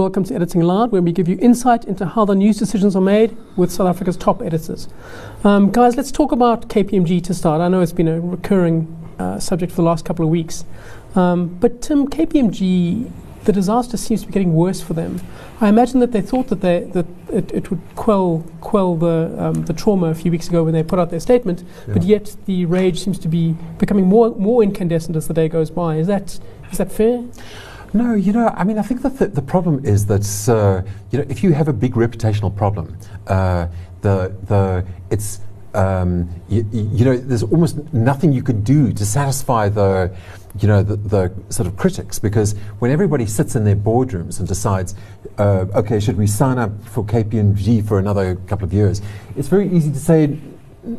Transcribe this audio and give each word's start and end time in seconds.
Welcome 0.00 0.24
to 0.24 0.34
Editing 0.34 0.62
Allowed, 0.62 0.92
where 0.92 1.02
we 1.02 1.12
give 1.12 1.28
you 1.28 1.36
insight 1.42 1.84
into 1.84 2.06
how 2.06 2.24
the 2.24 2.34
news 2.34 2.56
decisions 2.56 2.96
are 2.96 3.02
made 3.02 3.36
with 3.54 3.70
South 3.70 3.86
Africa's 3.86 4.16
top 4.16 4.40
editors. 4.40 4.88
Um, 5.44 5.70
guys, 5.70 5.94
let's 5.94 6.10
talk 6.10 6.32
about 6.32 6.70
KPMG 6.70 7.22
to 7.24 7.34
start. 7.34 7.60
I 7.60 7.68
know 7.68 7.82
it's 7.82 7.92
been 7.92 8.08
a 8.08 8.18
recurring 8.18 8.96
uh, 9.18 9.38
subject 9.38 9.72
for 9.72 9.76
the 9.76 9.82
last 9.82 10.06
couple 10.06 10.24
of 10.24 10.30
weeks. 10.30 10.64
Um, 11.14 11.48
but 11.48 11.82
Tim, 11.82 12.08
KPMG, 12.08 13.12
the 13.44 13.52
disaster 13.52 13.98
seems 13.98 14.22
to 14.22 14.28
be 14.28 14.32
getting 14.32 14.54
worse 14.54 14.80
for 14.80 14.94
them. 14.94 15.20
I 15.60 15.68
imagine 15.68 16.00
that 16.00 16.12
they 16.12 16.22
thought 16.22 16.48
that, 16.48 16.62
they, 16.62 16.84
that 16.94 17.06
it, 17.30 17.52
it 17.52 17.70
would 17.70 17.82
quell, 17.94 18.42
quell 18.62 18.96
the, 18.96 19.34
um, 19.36 19.66
the 19.66 19.74
trauma 19.74 20.06
a 20.06 20.14
few 20.14 20.30
weeks 20.30 20.48
ago 20.48 20.64
when 20.64 20.72
they 20.72 20.82
put 20.82 20.98
out 20.98 21.10
their 21.10 21.20
statement, 21.20 21.62
yeah. 21.86 21.92
but 21.92 22.04
yet 22.04 22.36
the 22.46 22.64
rage 22.64 23.04
seems 23.04 23.18
to 23.18 23.28
be 23.28 23.54
becoming 23.76 24.06
more, 24.06 24.30
more 24.36 24.62
incandescent 24.62 25.14
as 25.14 25.28
the 25.28 25.34
day 25.34 25.46
goes 25.46 25.70
by. 25.70 25.96
Is 25.96 26.06
that, 26.06 26.40
is 26.72 26.78
that 26.78 26.90
fair? 26.90 27.22
No, 27.92 28.14
you 28.14 28.32
know, 28.32 28.48
I 28.48 28.62
mean, 28.64 28.78
I 28.78 28.82
think 28.82 29.02
that 29.02 29.18
the, 29.18 29.26
the 29.26 29.42
problem 29.42 29.84
is 29.84 30.06
that 30.06 30.48
uh, 30.48 30.88
you 31.10 31.18
know 31.18 31.26
if 31.28 31.42
you 31.42 31.52
have 31.52 31.66
a 31.66 31.72
big 31.72 31.94
reputational 31.94 32.54
problem, 32.54 32.96
uh, 33.26 33.66
the 34.02 34.34
the 34.44 34.86
it's 35.10 35.40
um, 35.74 36.28
you, 36.48 36.64
you, 36.72 37.04
know 37.04 37.16
there's 37.16 37.42
almost 37.42 37.92
nothing 37.92 38.32
you 38.32 38.42
can 38.42 38.62
do 38.62 38.92
to 38.92 39.04
satisfy 39.04 39.68
the 39.68 40.14
you 40.60 40.68
know 40.68 40.82
the, 40.82 40.96
the, 40.96 41.32
sort 41.48 41.66
of 41.66 41.76
critics 41.76 42.18
because 42.18 42.54
when 42.78 42.90
everybody 42.90 43.26
sits 43.26 43.56
in 43.56 43.64
their 43.64 43.76
boardrooms 43.76 44.38
and 44.38 44.46
decides, 44.46 44.94
uh, 45.38 45.66
okay, 45.74 45.98
should 45.98 46.16
we 46.16 46.26
sign 46.26 46.58
up 46.58 46.70
for 46.84 47.04
KPMG 47.04 47.86
for 47.86 47.98
another 47.98 48.36
couple 48.46 48.64
of 48.64 48.72
years? 48.72 49.02
It's 49.36 49.48
very 49.48 49.68
easy 49.68 49.90
to 49.90 49.98
say 49.98 50.38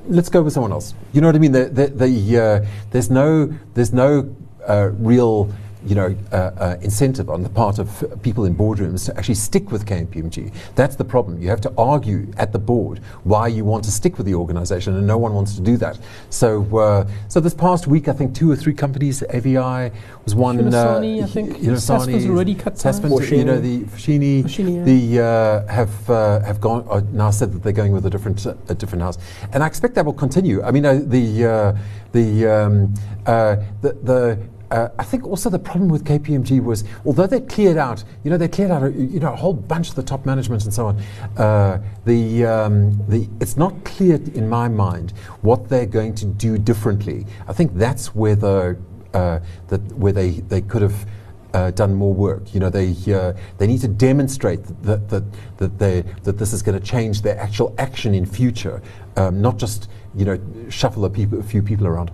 let's 0.07 0.29
go 0.29 0.41
with 0.41 0.53
someone 0.53 0.71
else. 0.71 0.93
You 1.13 1.21
know 1.21 1.27
what 1.27 1.35
I 1.35 1.39
mean? 1.39 1.51
The, 1.51 1.65
the, 1.65 2.39
uh, 2.39 2.67
there's 2.91 3.09
no, 3.09 3.47
there's 3.73 3.91
no 3.91 4.35
uh, 4.67 4.89
real 4.93 5.51
you 5.85 5.95
know, 5.95 6.15
uh, 6.31 6.35
uh, 6.35 6.77
incentive 6.81 7.29
on 7.29 7.41
the 7.43 7.49
part 7.49 7.79
of 7.79 8.21
people 8.21 8.45
in 8.45 8.55
boardrooms 8.55 9.05
to 9.05 9.17
actually 9.17 9.35
stick 9.35 9.71
with 9.71 9.85
KPMG. 9.85 10.53
That's 10.75 10.95
the 10.95 11.03
problem. 11.03 11.41
You 11.41 11.49
have 11.49 11.61
to 11.61 11.73
argue 11.77 12.31
at 12.37 12.51
the 12.51 12.59
board 12.59 12.99
why 13.23 13.47
you 13.47 13.65
want 13.65 13.83
to 13.85 13.91
stick 13.91 14.17
with 14.17 14.27
the 14.27 14.35
organization, 14.35 14.95
and 14.95 15.07
no 15.07 15.17
one 15.17 15.33
wants 15.33 15.55
to 15.55 15.61
do 15.61 15.77
that. 15.77 15.97
So, 16.29 16.77
uh, 16.77 17.07
so 17.27 17.39
this 17.39 17.53
past 17.53 17.87
week, 17.87 18.07
I 18.07 18.13
think 18.13 18.35
two 18.35 18.51
or 18.51 18.55
three 18.55 18.73
companies, 18.73 19.23
AVI 19.23 19.91
was 20.23 20.35
one. 20.35 20.57
Humasani, 20.57 21.21
uh, 21.21 21.25
I 21.25 21.27
think. 21.27 21.57
Humasani, 21.57 22.29
already 22.29 22.55
cut 22.55 22.75
Sasfin, 22.75 23.37
you 23.37 23.45
know, 23.45 23.59
the 23.59 23.81
Foschini, 23.81 24.43
yeah. 24.43 24.83
the 24.83 25.19
uh, 25.19 25.71
have 25.71 26.09
uh, 26.09 26.41
have 26.41 26.61
gone 26.61 26.85
uh, 26.89 27.01
now 27.11 27.31
said 27.31 27.51
that 27.53 27.63
they're 27.63 27.73
going 27.73 27.91
with 27.91 28.05
a 28.05 28.09
different 28.09 28.45
a 28.45 28.75
different 28.75 29.01
house, 29.01 29.17
and 29.51 29.63
I 29.63 29.67
expect 29.67 29.95
that 29.95 30.05
will 30.05 30.13
continue. 30.13 30.61
I 30.61 30.71
mean, 30.71 30.83
the 30.83 31.75
the 32.11 32.47
um, 32.47 32.93
the 33.25 33.97
the 34.03 34.39
uh, 34.71 34.89
I 34.97 35.03
think 35.03 35.25
also 35.27 35.49
the 35.49 35.59
problem 35.59 35.89
with 35.89 36.05
KPMG 36.05 36.63
was, 36.63 36.85
although 37.05 37.27
they 37.27 37.41
cleared 37.41 37.77
out, 37.77 38.03
you 38.23 38.31
know, 38.31 38.37
they 38.37 38.47
cleared 38.47 38.71
out, 38.71 38.83
a, 38.83 38.91
you 38.91 39.19
know, 39.19 39.33
a 39.33 39.35
whole 39.35 39.53
bunch 39.53 39.89
of 39.89 39.95
the 39.95 40.03
top 40.03 40.25
management 40.25 40.63
and 40.63 40.73
so 40.73 40.87
on. 40.87 40.99
Uh, 41.37 41.81
the 42.05 42.45
um, 42.45 42.97
the 43.07 43.27
it's 43.41 43.57
not 43.57 43.83
clear 43.83 44.15
in 44.33 44.47
my 44.47 44.69
mind 44.69 45.11
what 45.41 45.67
they're 45.67 45.85
going 45.85 46.15
to 46.15 46.25
do 46.25 46.57
differently. 46.57 47.25
I 47.47 47.53
think 47.53 47.73
that's 47.75 48.15
where 48.15 48.35
the 48.35 48.77
uh, 49.13 49.39
that 49.67 49.81
where 49.93 50.13
they 50.13 50.31
they 50.31 50.61
could 50.61 50.81
have. 50.81 51.05
Uh, 51.53 51.69
done 51.69 51.93
more 51.93 52.13
work. 52.13 52.53
You 52.53 52.61
know, 52.61 52.69
they 52.69 52.95
uh, 53.13 53.33
they 53.57 53.67
need 53.67 53.81
to 53.81 53.89
demonstrate 53.89 54.63
that 54.83 55.09
that 55.09 55.25
that 55.57 55.77
they 55.77 56.05
that 56.23 56.37
this 56.37 56.53
is 56.53 56.61
going 56.63 56.79
to 56.79 56.85
change 56.85 57.23
their 57.23 57.37
actual 57.37 57.75
action 57.77 58.15
in 58.15 58.25
future, 58.25 58.81
um, 59.17 59.41
not 59.41 59.57
just 59.57 59.89
you 60.15 60.23
know 60.23 60.39
shuffle 60.69 61.03
a, 61.03 61.09
people, 61.09 61.41
a 61.41 61.43
few 61.43 61.61
people 61.61 61.87
around. 61.87 62.09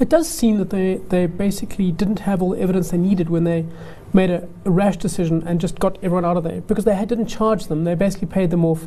It 0.00 0.08
does 0.08 0.28
seem 0.28 0.58
that 0.58 0.70
they, 0.70 0.96
they 0.96 1.26
basically 1.26 1.90
didn't 1.90 2.20
have 2.20 2.40
all 2.40 2.50
the 2.50 2.60
evidence 2.60 2.90
they 2.90 2.98
needed 2.98 3.30
when 3.30 3.44
they 3.44 3.66
made 4.12 4.30
a, 4.30 4.48
a 4.64 4.70
rash 4.70 4.96
decision 4.96 5.42
and 5.46 5.60
just 5.60 5.78
got 5.78 5.96
everyone 6.02 6.24
out 6.24 6.36
of 6.36 6.44
there 6.44 6.60
because 6.62 6.84
they 6.84 6.94
had, 6.94 7.08
didn't 7.08 7.26
charge 7.26 7.66
them. 7.66 7.84
They 7.84 7.94
basically 7.94 8.28
paid 8.28 8.50
them 8.50 8.64
off 8.64 8.86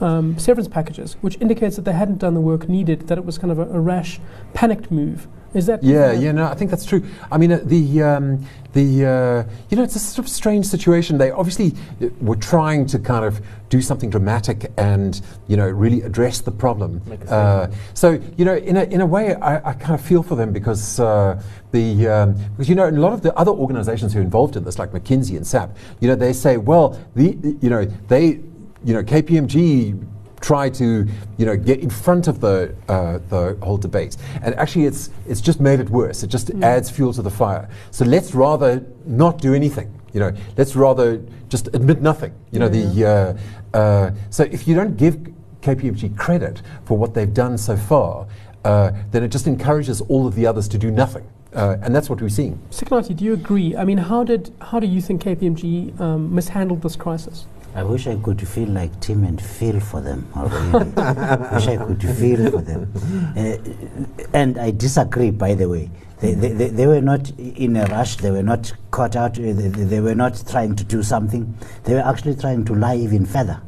um, 0.00 0.38
severance 0.38 0.68
packages, 0.68 1.14
which 1.20 1.36
indicates 1.40 1.76
that 1.76 1.82
they 1.82 1.92
hadn't 1.92 2.18
done 2.18 2.34
the 2.34 2.40
work 2.40 2.68
needed, 2.68 3.08
that 3.08 3.18
it 3.18 3.24
was 3.24 3.38
kind 3.38 3.50
of 3.50 3.58
a, 3.58 3.68
a 3.70 3.80
rash, 3.80 4.20
panicked 4.54 4.90
move. 4.90 5.26
Is 5.54 5.66
that? 5.66 5.82
Yeah, 5.82 6.12
yeah, 6.12 6.32
no, 6.32 6.46
I 6.46 6.54
think 6.54 6.70
that's 6.70 6.86
true. 6.86 7.04
I 7.30 7.36
mean, 7.36 7.52
uh, 7.52 7.60
the 7.62 8.02
um, 8.02 8.46
the 8.72 9.06
uh, 9.06 9.52
you 9.68 9.76
know, 9.76 9.82
it's 9.82 9.96
a 9.96 9.98
sort 9.98 10.26
of 10.26 10.32
strange 10.32 10.64
situation. 10.64 11.18
They 11.18 11.30
obviously 11.30 11.74
uh, 12.00 12.08
were 12.20 12.36
trying 12.36 12.86
to 12.86 12.98
kind 12.98 13.24
of 13.24 13.40
do 13.68 13.82
something 13.82 14.08
dramatic 14.08 14.72
and 14.78 15.20
you 15.48 15.56
know 15.56 15.68
really 15.68 16.02
address 16.02 16.40
the 16.40 16.50
problem. 16.50 17.02
Uh, 17.28 17.68
so 17.92 18.20
you 18.36 18.44
know, 18.46 18.56
in 18.56 18.78
a 18.78 18.84
in 18.84 19.02
a 19.02 19.06
way, 19.06 19.34
I, 19.34 19.70
I 19.70 19.72
kind 19.74 19.94
of 19.94 20.00
feel 20.00 20.22
for 20.22 20.36
them 20.36 20.52
because 20.52 20.98
uh, 20.98 21.42
the 21.72 22.08
um, 22.08 22.34
because 22.52 22.68
you 22.68 22.74
know, 22.74 22.88
a 22.88 22.90
lot 22.90 23.12
of 23.12 23.20
the 23.20 23.34
other 23.34 23.52
organisations 23.52 24.14
who 24.14 24.20
are 24.20 24.22
involved 24.22 24.56
in 24.56 24.64
this, 24.64 24.78
like 24.78 24.92
McKinsey 24.92 25.36
and 25.36 25.46
SAP, 25.46 25.76
you 26.00 26.08
know, 26.08 26.14
they 26.14 26.32
say, 26.32 26.56
well, 26.56 26.98
the 27.14 27.36
you 27.60 27.68
know 27.68 27.84
they 27.84 28.40
you 28.84 28.94
know 28.94 29.02
KPMG 29.02 30.08
try 30.42 30.68
to 30.68 31.06
you 31.38 31.46
know 31.46 31.56
get 31.56 31.80
in 31.80 31.88
front 31.88 32.28
of 32.28 32.40
the 32.40 32.74
uh, 32.88 33.18
the 33.28 33.56
whole 33.62 33.78
debate. 33.78 34.16
And 34.42 34.54
actually, 34.56 34.86
it's 34.86 35.10
it's 35.26 35.40
just 35.40 35.60
made 35.60 35.80
it 35.80 35.88
worse. 35.88 36.22
It 36.22 36.28
just 36.28 36.48
mm. 36.48 36.62
adds 36.62 36.90
fuel 36.90 37.12
to 37.14 37.22
the 37.22 37.30
fire. 37.30 37.68
So 37.90 38.04
let's 38.04 38.34
rather 38.34 38.84
not 39.06 39.38
do 39.38 39.54
anything. 39.54 39.88
You 40.12 40.20
know, 40.20 40.32
let's 40.58 40.76
rather 40.76 41.22
just 41.48 41.68
admit 41.68 42.02
nothing. 42.02 42.34
You 42.50 42.58
know, 42.58 42.68
the 42.68 43.36
uh, 43.74 43.76
uh, 43.76 44.10
so 44.30 44.44
if 44.44 44.68
you 44.68 44.74
don't 44.74 44.96
give 44.96 45.16
KPMG 45.62 46.16
credit 46.18 46.60
for 46.84 46.98
what 46.98 47.14
they've 47.14 47.32
done 47.32 47.56
so 47.56 47.76
far, 47.76 48.26
uh, 48.64 48.90
then 49.10 49.22
it 49.22 49.28
just 49.28 49.46
encourages 49.46 50.00
all 50.02 50.26
of 50.26 50.34
the 50.34 50.46
others 50.46 50.68
to 50.68 50.78
do 50.78 50.90
nothing. 50.90 51.26
Uh, 51.54 51.76
and 51.82 51.94
that's 51.94 52.08
what 52.08 52.20
we're 52.20 52.28
seeing. 52.30 52.58
Sikonathi, 52.70 53.14
do 53.14 53.24
you 53.24 53.34
agree? 53.34 53.76
I 53.76 53.84
mean, 53.84 53.98
how 53.98 54.24
did 54.24 54.54
how 54.60 54.80
do 54.80 54.86
you 54.86 55.00
think 55.00 55.22
KPMG 55.22 56.00
um, 56.00 56.34
mishandled 56.34 56.82
this 56.82 56.96
crisis? 56.96 57.46
I 57.74 57.82
wish 57.82 58.06
I 58.06 58.16
could 58.16 58.46
feel 58.46 58.68
like 58.68 59.00
Tim 59.00 59.24
and 59.24 59.40
feel 59.40 59.80
for 59.80 60.00
them. 60.00 60.28
I 60.34 60.44
wish 61.54 61.66
I 61.68 61.76
could 61.78 62.02
feel 62.02 62.50
for 62.50 62.60
them. 62.60 62.92
Uh, 63.36 64.26
and 64.34 64.58
I 64.58 64.70
disagree, 64.72 65.30
by 65.30 65.54
the 65.54 65.68
way. 65.68 65.90
They, 66.20 66.34
they, 66.34 66.48
they, 66.52 66.68
they, 66.68 66.86
were 66.86 67.00
not 67.00 67.30
in 67.38 67.76
a 67.76 67.86
rush, 67.86 68.16
they 68.16 68.30
were 68.30 68.44
not 68.44 68.72
caught 68.92 69.16
out, 69.16 69.38
uh, 69.38 69.42
they, 69.42 69.68
they 69.68 70.00
were 70.00 70.14
not 70.14 70.40
trying 70.48 70.76
to 70.76 70.84
do 70.84 71.02
something. 71.02 71.52
They 71.84 71.94
were 71.94 72.00
actually 72.00 72.36
trying 72.36 72.64
to 72.66 72.74
lie 72.74 72.96
even 72.96 73.26
further. 73.26 73.60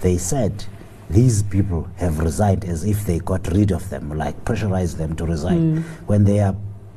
They 0.00 0.18
said, 0.18 0.66
these 1.08 1.42
people 1.44 1.88
have 1.96 2.18
resigned 2.18 2.64
as 2.64 2.84
if 2.84 3.06
they 3.06 3.20
got 3.20 3.46
rid 3.48 3.70
of 3.70 3.88
them, 3.88 4.10
like 4.10 4.44
pressurized 4.44 4.98
them 4.98 5.16
to 5.16 5.24
resign. 5.24 5.78
Mm. 5.78 5.82
When 6.06 6.24
they 6.24 6.40
are 6.40 6.54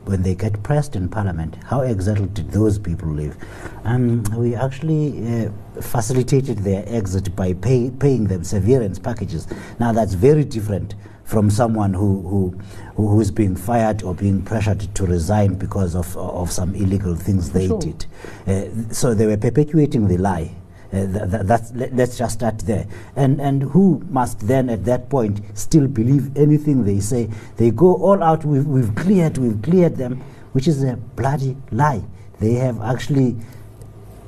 when 0.07 0.21
they 0.21 0.35
get 0.35 0.61
pressed 0.63 0.95
in 0.95 1.09
parliament, 1.09 1.57
how 1.65 1.81
exactly 1.81 2.27
did 2.27 2.51
those 2.51 2.79
people 2.79 3.09
live? 3.09 3.37
Um, 3.83 4.23
we 4.35 4.55
actually 4.55 5.45
uh, 5.45 5.51
facilitated 5.81 6.59
their 6.59 6.83
exit 6.87 7.35
by 7.35 7.53
pay, 7.53 7.91
paying 7.91 8.27
them 8.27 8.43
severance 8.43 8.99
packages. 8.99 9.47
Now 9.79 9.91
that's 9.91 10.13
very 10.13 10.45
different 10.45 10.95
from 11.23 11.49
someone 11.49 11.93
who, 11.93 12.21
who, 12.21 12.61
who's 12.95 13.31
being 13.31 13.55
fired 13.55 14.01
or 14.01 14.15
being 14.15 14.41
pressured 14.41 14.79
to 14.95 15.05
resign 15.05 15.55
because 15.55 15.93
of, 15.93 16.15
of 16.15 16.51
some 16.51 16.73
illegal 16.73 17.15
things 17.15 17.51
they 17.51 17.67
sure. 17.67 17.79
did. 17.79 18.05
Uh, 18.47 18.93
so 18.93 19.13
they 19.13 19.25
were 19.25 19.37
perpetuating 19.37 20.07
the 20.07 20.17
lie. 20.17 20.55
Uh, 20.93 20.99
let, 21.43 21.99
us 21.99 22.17
just 22.17 22.33
start 22.35 22.59
there. 22.59 22.87
And, 23.15 23.41
and 23.41 23.63
who 23.63 24.01
must 24.09 24.39
then 24.47 24.69
at 24.69 24.85
that 24.85 25.09
point 25.09 25.41
still 25.53 25.87
believe 25.87 26.35
anything 26.37 26.85
they 26.85 26.99
say? 26.99 27.29
They 27.57 27.71
go 27.71 27.95
all 27.95 28.23
out, 28.23 28.45
we've, 28.45 28.65
we've 28.65 28.93
cleared, 28.95 29.37
we've 29.37 29.61
cleared 29.61 29.97
them, 29.97 30.21
which 30.53 30.67
is 30.67 30.83
a 30.83 30.95
bloody 30.95 31.57
lie. 31.71 32.03
They 32.39 32.53
have 32.53 32.81
actually 32.81 33.35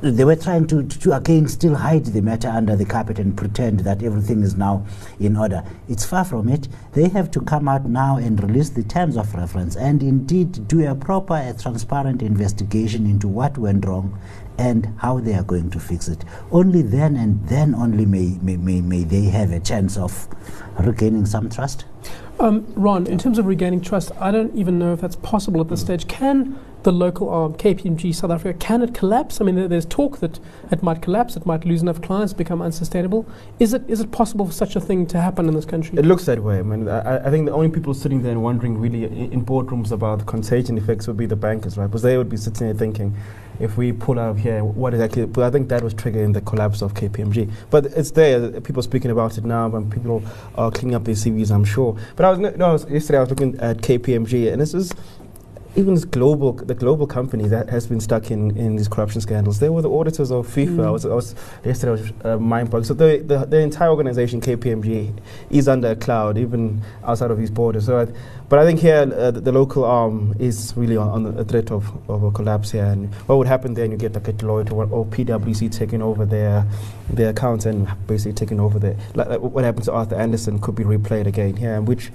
they 0.01 0.23
were 0.23 0.35
trying 0.35 0.65
to, 0.67 0.83
to, 0.83 0.99
to, 0.99 1.11
again 1.13 1.47
still 1.47 1.75
hide 1.75 2.05
the 2.05 2.21
matter 2.21 2.47
under 2.47 2.75
the 2.75 2.85
carpet 2.85 3.19
and 3.19 3.35
pretend 3.35 3.81
that 3.81 4.01
everything 4.01 4.43
is 4.43 4.55
now 4.55 4.85
in 5.19 5.35
order. 5.35 5.63
It's 5.89 6.05
far 6.05 6.23
from 6.23 6.47
it. 6.47 6.67
They 6.93 7.09
have 7.09 7.29
to 7.31 7.41
come 7.41 7.67
out 7.67 7.85
now 7.85 8.17
and 8.17 8.41
release 8.41 8.69
the 8.69 8.83
terms 8.83 9.17
of 9.17 9.33
reference 9.35 9.75
and 9.75 10.01
indeed 10.01 10.67
do 10.67 10.87
a 10.89 10.95
proper, 10.95 11.35
a 11.35 11.53
transparent 11.53 12.21
investigation 12.21 13.05
into 13.05 13.27
what 13.27 13.57
went 13.57 13.85
wrong 13.85 14.17
and 14.57 14.93
how 14.97 15.19
they 15.19 15.33
are 15.33 15.43
going 15.43 15.69
to 15.71 15.79
fix 15.79 16.07
it. 16.07 16.23
Only 16.51 16.81
then 16.81 17.15
and 17.15 17.45
then 17.47 17.75
only 17.75 18.05
may, 18.05 18.37
may, 18.41 18.57
may, 18.57 18.81
may 18.81 19.03
they 19.03 19.23
have 19.23 19.51
a 19.51 19.59
chance 19.59 19.97
of 19.97 20.27
regaining 20.79 21.25
some 21.25 21.49
trust. 21.49 21.85
Um, 22.39 22.65
Ron, 22.75 23.05
in 23.05 23.17
terms 23.17 23.37
of 23.37 23.45
regaining 23.45 23.81
trust, 23.81 24.11
I 24.19 24.31
don't 24.31 24.55
even 24.55 24.79
know 24.79 24.93
if 24.93 25.01
that's 25.01 25.17
possible 25.17 25.59
at 25.59 25.67
this 25.67 25.81
mm. 25.81 25.85
stage. 25.85 26.07
Can 26.07 26.57
the 26.83 26.91
local 26.91 27.29
um, 27.29 27.35
arm, 27.35 27.53
KPMG 27.53 28.13
South 28.15 28.31
Africa, 28.31 28.57
can 28.57 28.81
it 28.81 28.93
collapse? 28.93 29.41
I 29.41 29.45
mean, 29.45 29.69
there's 29.69 29.85
talk 29.85 30.19
that 30.19 30.39
it 30.71 30.81
might 30.81 31.01
collapse, 31.01 31.35
it 31.35 31.45
might 31.45 31.65
lose 31.65 31.81
enough 31.81 32.01
clients, 32.01 32.33
become 32.33 32.61
unsustainable. 32.61 33.25
Is 33.59 33.73
it 33.73 33.83
is 33.89 33.99
it 33.99 34.11
possible 34.11 34.45
for 34.45 34.53
such 34.53 34.75
a 34.75 34.81
thing 34.81 35.05
to 35.07 35.19
happen 35.19 35.47
in 35.47 35.53
this 35.55 35.65
country? 35.65 35.97
It 35.97 36.05
looks 36.05 36.25
that 36.25 36.41
way. 36.41 36.59
I 36.59 36.61
mean, 36.61 36.87
I, 36.87 37.27
I 37.27 37.29
think 37.29 37.45
the 37.47 37.51
only 37.51 37.69
people 37.69 37.93
sitting 37.93 38.21
there 38.21 38.31
and 38.31 38.43
wondering 38.43 38.77
really 38.77 39.03
in, 39.05 39.45
boardrooms 39.45 39.91
about 39.91 40.19
the 40.19 40.25
contagion 40.25 40.77
effects 40.77 41.07
would 41.07 41.17
be 41.17 41.25
the 41.25 41.35
bankers, 41.35 41.77
right? 41.77 41.87
Because 41.87 42.03
they 42.03 42.17
would 42.17 42.29
be 42.29 42.37
sitting 42.37 42.67
there 42.67 42.75
thinking, 42.75 43.15
if 43.59 43.77
we 43.77 43.91
pull 43.91 44.19
out 44.19 44.29
of 44.29 44.37
here, 44.37 44.63
what 44.63 44.93
exactly? 44.93 45.25
But 45.25 45.43
I 45.43 45.49
think 45.49 45.69
that 45.69 45.81
was 45.81 45.93
triggering 45.93 46.33
the 46.33 46.41
collapse 46.41 46.81
of 46.81 46.93
KPMG. 46.93 47.51
But 47.69 47.87
it's 47.87 48.11
there. 48.11 48.61
People 48.61 48.83
speaking 48.83 49.11
about 49.11 49.37
it 49.37 49.43
now, 49.43 49.73
and 49.75 49.91
people 49.91 50.23
are 50.55 50.71
cleaning 50.71 50.95
up 50.95 51.03
their 51.03 51.15
CVs. 51.15 51.51
I'm 51.51 51.65
sure. 51.65 51.97
But 52.15 52.25
I 52.25 52.29
was 52.29 52.39
no, 52.39 52.51
no 52.51 52.71
yesterday. 52.89 53.17
I 53.17 53.21
was 53.21 53.29
looking 53.29 53.59
at 53.59 53.77
KPMG, 53.77 54.51
and 54.51 54.61
this 54.61 54.73
is 54.73 54.93
even 55.75 55.93
this 55.93 56.05
global, 56.05 56.53
the 56.53 56.73
global 56.73 57.05
company 57.05 57.47
that 57.47 57.69
has 57.69 57.85
been 57.85 57.99
stuck 57.99 58.31
in, 58.31 58.57
in 58.57 58.75
these 58.75 58.87
corruption 58.87 59.21
scandals, 59.21 59.59
they 59.59 59.69
were 59.69 59.81
the 59.81 59.89
auditors 59.89 60.31
of 60.31 60.47
FIFA. 60.47 60.77
Mm. 60.77 60.85
I 60.85 60.89
was, 60.89 61.05
I 61.05 61.13
was 61.13 61.35
yesterday 61.63 61.89
I 61.89 61.91
was 61.91 62.13
uh, 62.25 62.37
mind 62.37 62.69
boggling. 62.69 62.85
So 62.85 62.93
the, 62.93 63.23
the 63.25 63.45
the 63.45 63.59
entire 63.59 63.89
organization 63.89 64.41
KPMG 64.41 65.13
is 65.51 65.67
under 65.67 65.91
a 65.91 65.95
cloud, 65.95 66.37
even 66.37 66.81
outside 67.03 67.29
of 67.31 67.37
these 67.37 67.51
borders. 67.51 67.85
So, 67.85 67.99
I, 67.99 68.07
but 68.49 68.57
I 68.59 68.65
think 68.65 68.79
here 68.79 69.11
uh, 69.15 69.31
the, 69.31 69.41
the 69.41 69.51
local 69.51 69.85
arm 69.85 70.35
is 70.39 70.73
really 70.75 70.97
on, 70.97 71.09
on 71.09 71.35
the 71.35 71.45
threat 71.45 71.71
of, 71.71 71.85
of 72.09 72.23
a 72.23 72.31
collapse 72.31 72.71
here. 72.71 72.85
And 72.85 73.13
what 73.27 73.37
would 73.37 73.47
happen 73.47 73.75
then? 73.75 73.91
You 73.91 73.97
get 73.97 74.13
like 74.13 74.27
a 74.27 74.33
Deloitte 74.33 74.71
or, 74.71 74.85
or 74.85 75.05
PwC 75.05 75.71
taking 75.71 76.01
over 76.01 76.25
their 76.25 76.65
their 77.09 77.29
accounts 77.29 77.65
and 77.65 77.87
basically 78.07 78.33
taking 78.33 78.59
over 78.59 78.79
the 78.79 78.97
like, 79.13 79.29
like 79.29 79.39
what 79.41 79.63
happened 79.63 79.85
to 79.85 79.91
Arthur 79.91 80.15
Andersen 80.15 80.59
could 80.59 80.75
be 80.75 80.83
replayed 80.83 81.27
again 81.27 81.55
here, 81.55 81.79
which 81.81 82.11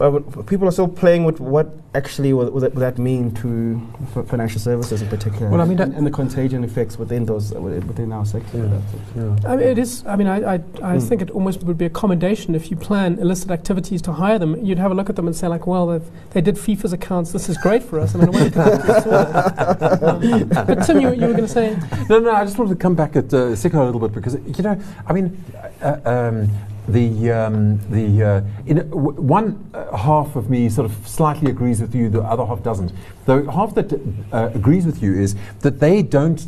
uh, 0.00 0.20
people 0.42 0.68
are 0.68 0.70
still 0.72 0.88
playing 0.88 1.24
with 1.24 1.40
what 1.40 1.68
actually 1.94 2.32
would, 2.34 2.52
would, 2.52 2.62
that, 2.62 2.74
would 2.74 2.82
that 2.82 2.98
mean 2.98 3.32
to 3.36 3.80
f- 4.14 4.26
financial 4.26 4.60
services 4.60 5.00
in 5.00 5.08
particular. 5.08 5.48
Well, 5.48 5.60
I 5.62 5.64
mean, 5.64 5.80
and, 5.80 5.92
that- 5.92 5.96
and 5.98 6.06
the 6.06 6.10
contagion 6.10 6.62
effects 6.64 6.98
within 6.98 7.24
those 7.24 7.54
uh, 7.54 7.60
within 7.60 8.12
our 8.12 8.26
sector. 8.26 8.58
Yeah. 8.58 9.22
Yeah. 9.22 9.50
I 9.50 9.56
mean, 9.56 9.66
it 9.68 9.78
is. 9.78 10.04
I 10.06 10.16
mean, 10.16 10.26
I, 10.26 10.36
I, 10.36 10.54
I 10.54 10.58
Mm. 10.96 11.08
think 11.08 11.22
it 11.22 11.30
almost 11.30 11.62
would 11.62 11.78
be 11.78 11.86
a 11.86 11.90
commendation 11.90 12.54
if 12.54 12.70
you 12.70 12.76
plan 12.76 13.18
illicit 13.18 13.50
activities 13.50 14.02
to 14.02 14.12
hire 14.12 14.38
them. 14.38 14.62
You'd 14.64 14.78
have 14.78 14.90
a 14.90 14.94
look 14.94 15.08
at 15.08 15.16
them 15.16 15.26
and 15.26 15.34
say, 15.36 15.48
like, 15.48 15.66
well, 15.66 15.86
they've- 15.86 16.44
did 16.44 16.56
FIFA's 16.56 16.92
accounts. 16.92 17.32
This 17.32 17.48
is 17.48 17.56
great 17.58 17.82
for 17.82 17.98
us. 17.98 18.14
I 18.14 18.18
mean, 18.18 18.30
when 18.32 18.52
um, 18.58 20.48
but 20.66 20.82
Tim, 20.84 21.00
you, 21.00 21.10
you 21.14 21.26
were 21.26 21.32
going 21.32 21.36
to 21.38 21.48
say, 21.48 21.76
No, 22.08 22.18
no, 22.18 22.30
I 22.32 22.44
just 22.44 22.58
wanted 22.58 22.70
to 22.70 22.76
come 22.76 22.94
back 22.94 23.16
at 23.16 23.32
uh, 23.32 23.54
Siko 23.56 23.74
a 23.80 23.84
little 23.84 24.00
bit 24.00 24.12
because, 24.12 24.34
you 24.34 24.62
know, 24.62 24.78
I 25.06 25.12
mean, 25.12 25.42
uh, 25.82 25.98
um, 26.04 26.50
the, 26.88 27.30
um, 27.30 27.78
the 27.90 28.22
uh, 28.22 28.42
in, 28.66 28.76
w- 28.90 29.20
one 29.20 29.70
uh, 29.74 29.96
half 29.96 30.36
of 30.36 30.48
me 30.50 30.68
sort 30.68 30.90
of 30.90 31.08
slightly 31.08 31.50
agrees 31.50 31.80
with 31.80 31.94
you, 31.94 32.08
the 32.08 32.22
other 32.22 32.44
half 32.44 32.62
doesn't. 32.62 32.92
The 33.24 33.50
half 33.50 33.74
that 33.74 33.92
uh, 34.32 34.50
agrees 34.54 34.86
with 34.86 35.02
you 35.02 35.14
is 35.14 35.36
that 35.60 35.80
they 35.80 36.02
don't. 36.02 36.46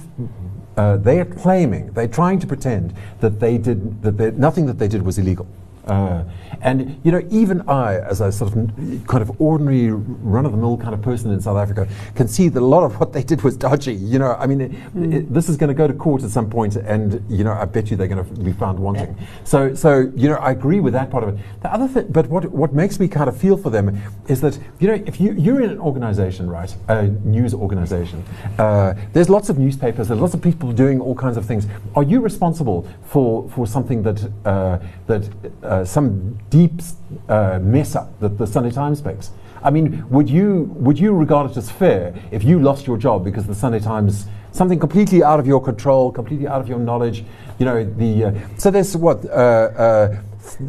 Uh, 0.77 0.97
they 0.97 1.19
are 1.19 1.25
claiming, 1.25 1.91
they're 1.93 2.07
trying 2.07 2.39
to 2.39 2.47
pretend 2.47 2.95
that 3.19 3.41
they 3.41 3.59
did 3.59 4.01
that 4.01 4.39
nothing 4.39 4.67
that 4.67 4.79
they 4.79 4.87
did 4.87 5.03
was 5.03 5.19
illegal. 5.19 5.45
Uh, 5.89 6.25
and 6.61 7.01
you 7.05 7.13
know, 7.13 7.27
even 7.31 7.63
I, 7.69 7.99
as 8.01 8.21
a 8.21 8.31
sort 8.31 8.53
of 8.53 8.59
n- 8.59 9.05
kind 9.07 9.23
of 9.23 9.41
ordinary, 9.41 9.91
run-of-the-mill 9.91 10.79
kind 10.79 10.95
of 10.95 11.03
person 11.03 11.33
in 11.33 11.41
South 11.41 11.57
Africa, 11.57 11.89
can 12.15 12.29
see 12.29 12.49
that 12.49 12.61
a 12.61 12.65
lot 12.65 12.83
of 12.85 12.99
what 13.01 13.13
they 13.13 13.23
did 13.23 13.43
was 13.43 13.57
dodgy. 13.57 13.95
You 13.95 14.19
know, 14.19 14.35
I 14.35 14.47
mean, 14.47 14.61
it, 14.61 14.73
it, 14.97 15.33
this 15.33 15.49
is 15.49 15.57
going 15.57 15.69
to 15.69 15.75
go 15.75 15.87
to 15.87 15.95
court 15.95 16.23
at 16.23 16.31
some 16.31 16.51
point, 16.51 16.77
and 16.77 17.25
you 17.29 17.45
know, 17.45 17.53
I 17.53 17.65
bet 17.65 17.91
you 17.91 17.97
they're 17.97 18.09
going 18.09 18.25
to 18.25 18.43
be 18.43 18.53
found 18.53 18.79
wanting. 18.79 19.17
So, 19.45 19.75
so 19.75 20.13
you 20.15 20.29
know, 20.29 20.37
I 20.37 20.51
agree 20.51 20.81
with 20.81 20.93
that 20.93 21.11
part 21.11 21.25
of 21.25 21.31
it. 21.31 21.41
The 21.63 21.73
other 21.73 21.89
thing, 21.89 22.07
but 22.11 22.29
what 22.29 22.45
what 22.47 22.73
makes 22.73 23.01
me 23.01 23.09
kind 23.09 23.29
of 23.29 23.37
feel 23.37 23.57
for 23.57 23.71
them 23.71 24.01
is 24.29 24.41
that 24.41 24.59
you 24.79 24.89
know, 24.89 25.03
if 25.07 25.21
you 25.21 25.33
you're 25.33 25.63
in 25.63 25.71
an 25.71 25.81
organisation, 25.81 26.51
right, 26.51 26.75
a 26.89 27.05
news 27.07 27.55
organisation, 27.55 28.25
uh, 28.59 28.95
there's 29.13 29.31
lots 29.31 29.49
of 29.49 29.59
newspapers, 29.59 30.09
there's 30.09 30.21
lots 30.21 30.35
of 30.35 30.43
people 30.43 30.73
doing 30.73 31.01
all 31.01 31.15
kinds 31.15 31.37
of 31.37 31.47
things. 31.47 31.67
Are 31.95 32.03
you 32.03 32.21
responsible 32.21 32.87
for 33.05 33.49
for 33.51 33.67
something 33.67 34.03
that 34.03 34.31
uh, 34.45 34.79
that 35.09 35.29
uh, 35.63 35.85
some 35.85 36.39
deep 36.51 36.81
uh, 37.29 37.59
mess 37.61 37.97
up 37.97 38.19
that 38.21 38.39
the 38.39 38.47
Sunday 38.47 38.71
Times 38.71 39.05
makes? 39.05 39.33
I 39.63 39.71
mean, 39.71 40.09
would 40.09 40.31
you 40.31 40.71
would 40.77 40.99
you 40.99 41.13
regard 41.13 41.51
it 41.51 41.57
as 41.57 41.71
fair 41.71 42.15
if 42.31 42.45
you 42.45 42.61
lost 42.61 42.87
your 42.87 42.97
job 42.97 43.25
because 43.25 43.47
the 43.47 43.55
Sunday 43.55 43.81
Times 43.81 44.27
something 44.53 44.79
completely 44.79 45.23
out 45.23 45.41
of 45.41 45.47
your 45.47 45.61
control, 45.61 46.13
completely 46.13 46.47
out 46.47 46.61
of 46.61 46.69
your 46.69 46.79
knowledge? 46.79 47.25
You 47.59 47.67
know, 47.67 47.85
the 47.85 48.25
uh, 48.25 48.33
so 48.57 48.71
there's 48.71 48.97
what 48.97 49.25
uh, 49.25 49.29
uh, 49.29 50.17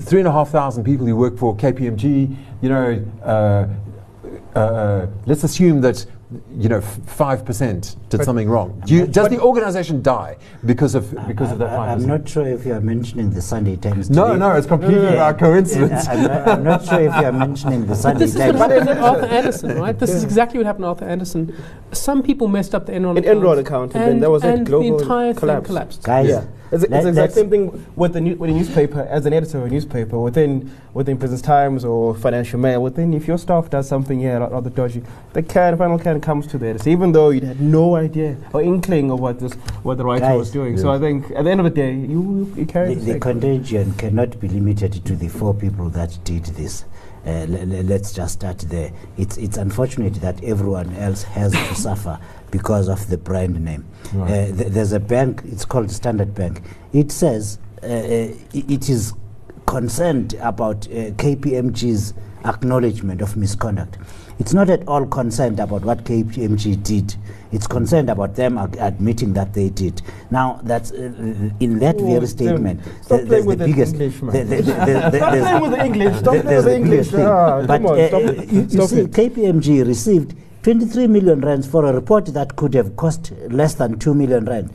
three 0.01 0.19
and 0.19 0.27
a 0.27 0.31
half 0.31 0.49
thousand 0.49 0.83
people 0.83 1.05
who 1.05 1.15
work 1.15 1.37
for 1.37 1.55
KPMG. 1.55 2.35
You 2.61 2.69
know, 2.69 3.05
uh, 4.55 5.07
let's 5.25 5.43
assume 5.43 5.81
that 5.81 6.05
you 6.55 6.69
know 6.69 6.79
five 6.79 7.43
percent 7.43 7.95
did 8.09 8.17
But- 8.17 8.25
something 8.25 8.47
wrong. 8.47 8.81
Do 8.85 8.93
you, 8.93 9.07
does 9.07 9.29
the 9.29 9.39
organisation 9.41 10.03
die 10.03 10.37
because 10.63 10.93
of 10.93 11.09
because 11.27 11.51
of 11.51 11.57
that 11.57 11.69
I- 11.69 11.75
five 11.75 11.89
I'm 11.89 11.97
percent? 11.97 12.21
not 12.21 12.29
sure 12.29 12.47
if 12.47 12.65
you 12.67 12.73
are 12.73 12.81
mentioning 12.81 13.31
the 13.31 13.41
Sunday 13.41 13.75
Times. 13.77 14.09
No, 14.11 14.35
no, 14.35 14.51
it's 14.55 14.67
completely 14.67 15.01
no, 15.01 15.09
no. 15.11 15.17
by 15.17 15.33
coincidence. 15.33 16.07
I'm, 16.07 16.23
not, 16.23 16.47
I'm 16.47 16.63
not 16.63 16.85
sure 16.85 16.99
if 16.99 17.15
you 17.15 17.25
are 17.25 17.31
mentioning 17.31 17.81
the 17.81 17.87
but 17.87 17.95
Sunday 17.95 18.19
this 18.25 18.35
is 18.35 18.53
what 18.53 18.69
happened 18.69 18.87
to 18.89 18.99
Arthur 18.99 19.25
Andersen, 19.25 19.77
right? 19.79 19.97
This 19.97 20.11
is 20.11 20.23
exactly 20.23 20.59
what 20.59 20.67
happened 20.67 20.83
to 20.83 20.89
Arthur 20.89 21.05
Andersen. 21.05 21.55
Some 21.93 22.21
people 22.21 22.47
messed 22.47 22.75
up 22.75 22.85
the 22.85 22.91
Enron 22.91 23.11
An 23.11 23.17
account. 23.17 23.39
Enron 23.39 23.57
account, 23.59 23.95
and, 23.95 24.03
then 24.03 24.19
there 24.19 24.29
was 24.29 24.43
a 24.43 24.57
global 24.59 24.97
the 24.97 25.03
entire 25.03 25.33
collapse. 25.33 25.61
thing 25.61 25.65
collapsed. 25.73 26.03
Guys, 26.03 26.29
Yeah, 26.29 26.45
it's, 26.71 26.83
it's 26.83 26.91
the 26.91 27.07
exact 27.07 27.33
same 27.33 27.49
thing 27.49 27.85
with 27.95 28.13
the 28.13 28.21
new, 28.21 28.35
with 28.35 28.49
a 28.49 28.53
newspaper. 28.53 29.01
As 29.01 29.25
an 29.25 29.33
editor 29.33 29.59
of 29.59 29.65
a 29.65 29.69
newspaper, 29.69 30.19
within 30.19 30.71
within 30.93 31.17
Business 31.17 31.41
Times 31.41 31.83
or 31.83 32.15
Financial 32.15 32.59
Mail, 32.59 32.81
within 32.81 33.13
if 33.13 33.27
your 33.27 33.37
staff 33.37 33.69
does 33.69 33.87
something 33.87 34.19
yeah 34.19 34.37
rather 34.37 34.69
dodgy, 34.69 35.03
the 35.33 35.41
can 35.41 35.77
final 35.77 35.97
can 35.97 36.21
comes 36.21 36.45
to 36.47 36.57
the 36.57 36.67
editor, 36.67 36.89
even 36.89 37.11
though 37.11 37.29
you 37.29 37.41
had 37.41 37.59
no 37.59 37.95
idea 37.95 38.37
or 38.53 38.61
inkling 38.61 39.11
of 39.11 39.19
what 39.19 39.39
this 39.39 39.53
what 39.83 39.97
the 39.97 40.05
writer 40.05 40.35
was 40.35 40.47
Guys, 40.47 40.53
doing. 40.53 40.77
So 40.77 40.91
I 40.91 40.99
think 40.99 41.31
at 41.31 41.43
the 41.43 41.51
end 41.51 41.59
of 41.59 41.63
the 41.65 41.71
day, 41.71 41.93
you 41.93 42.51
you 42.55 42.65
carry 42.65 42.93
the, 42.93 43.01
the, 43.01 43.13
the 43.13 43.19
contagion 43.19 43.93
cannot 43.93 44.39
be 44.39 44.47
limited 44.47 44.93
to 45.05 45.15
the 45.15 45.27
four 45.27 45.53
people 45.53 45.89
that 45.89 46.17
did 46.23 46.45
this. 46.45 46.85
Uh, 47.25 47.45
le- 47.49 47.65
le- 47.65 47.83
let's 47.83 48.13
just 48.13 48.33
start 48.35 48.59
there. 48.59 48.91
It's, 49.17 49.37
it's 49.37 49.57
unfortunate 49.57 50.13
that 50.15 50.43
everyone 50.43 50.95
else 50.95 51.23
has 51.23 51.51
to 51.51 51.75
suffer 51.87 52.19
because 52.51 52.87
of 52.87 53.07
the 53.09 53.17
brand 53.17 53.63
name. 53.63 53.85
Right. 54.13 54.31
Uh, 54.31 54.45
th- 54.55 54.67
there's 54.73 54.93
a 54.93 54.99
bank, 54.99 55.41
it's 55.45 55.65
called 55.65 55.91
Standard 55.91 56.33
Bank. 56.33 56.61
It 56.93 57.11
says 57.11 57.59
uh, 57.83 57.85
uh, 57.85 58.33
it 58.53 58.89
is 58.89 59.13
concerned 59.69 60.33
about 60.41 60.87
uh, 60.87 61.11
KPMG's 61.21 62.13
acknowledgement 62.43 63.21
of 63.21 63.37
misconduct. 63.37 63.97
It's 64.39 64.51
not 64.53 64.67
at 64.69 64.87
all 64.87 65.05
concerned 65.05 65.59
about 65.59 65.83
what 65.83 66.05
KPMG 66.05 66.81
did. 66.81 67.15
It's 67.51 67.67
concerned 67.67 68.09
about 68.09 68.35
them 68.35 68.57
admitting 68.57 69.33
that 69.33 69.53
they 69.53 69.69
did. 69.69 70.01
Now, 70.31 70.59
that's 70.63 70.91
uh, 70.91 71.51
in 71.59 71.77
that 71.79 71.97
Oh, 71.99 72.05
very 72.07 72.19
Tim, 72.21 72.27
statement. 72.27 72.81
stop 73.03 73.21
playing 73.25 73.45
with 73.45 73.59
the 73.59 73.65
biggest. 73.65 73.95
Stop 73.95 74.31
playing 74.31 75.61
with 75.61 75.71
the 75.71 75.85
English. 75.85 76.17
Stop 76.17 76.41
playing 76.41 76.55
with 76.55 76.65
the 76.65 76.75
English. 76.75 77.13
Ah, 77.13 77.65
but 77.67 77.85
on, 77.85 77.99
uh, 77.99 78.07
stop 78.07 78.21
uh, 78.23 78.41
you, 78.43 78.61
you 78.61 78.87
see, 78.87 78.99
it. 79.01 79.11
KPMG 79.11 79.85
received 79.85 80.35
23 80.63 81.07
million 81.07 81.41
rands 81.41 81.67
for 81.67 81.85
a 81.85 81.93
report 81.93 82.25
that 82.27 82.55
could 82.55 82.73
have 82.73 82.95
cost 82.95 83.33
less 83.49 83.75
than 83.75 83.99
2 83.99 84.13
million 84.15 84.45
rand. 84.45 84.71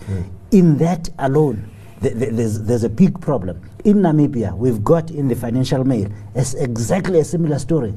In 0.52 0.76
that 0.78 1.08
alone, 1.18 1.68
th- 2.02 2.14
th- 2.16 2.32
there's, 2.32 2.60
there's 2.62 2.84
a 2.84 2.88
big 2.88 3.20
problem. 3.20 3.60
In 3.84 3.98
Namibia, 3.98 4.56
we've 4.56 4.82
got 4.82 5.10
in 5.10 5.28
the 5.28 5.36
financial 5.36 5.84
mail 5.84 6.08
as 6.34 6.54
exactly 6.54 7.18
a 7.20 7.24
similar 7.24 7.58
story. 7.58 7.92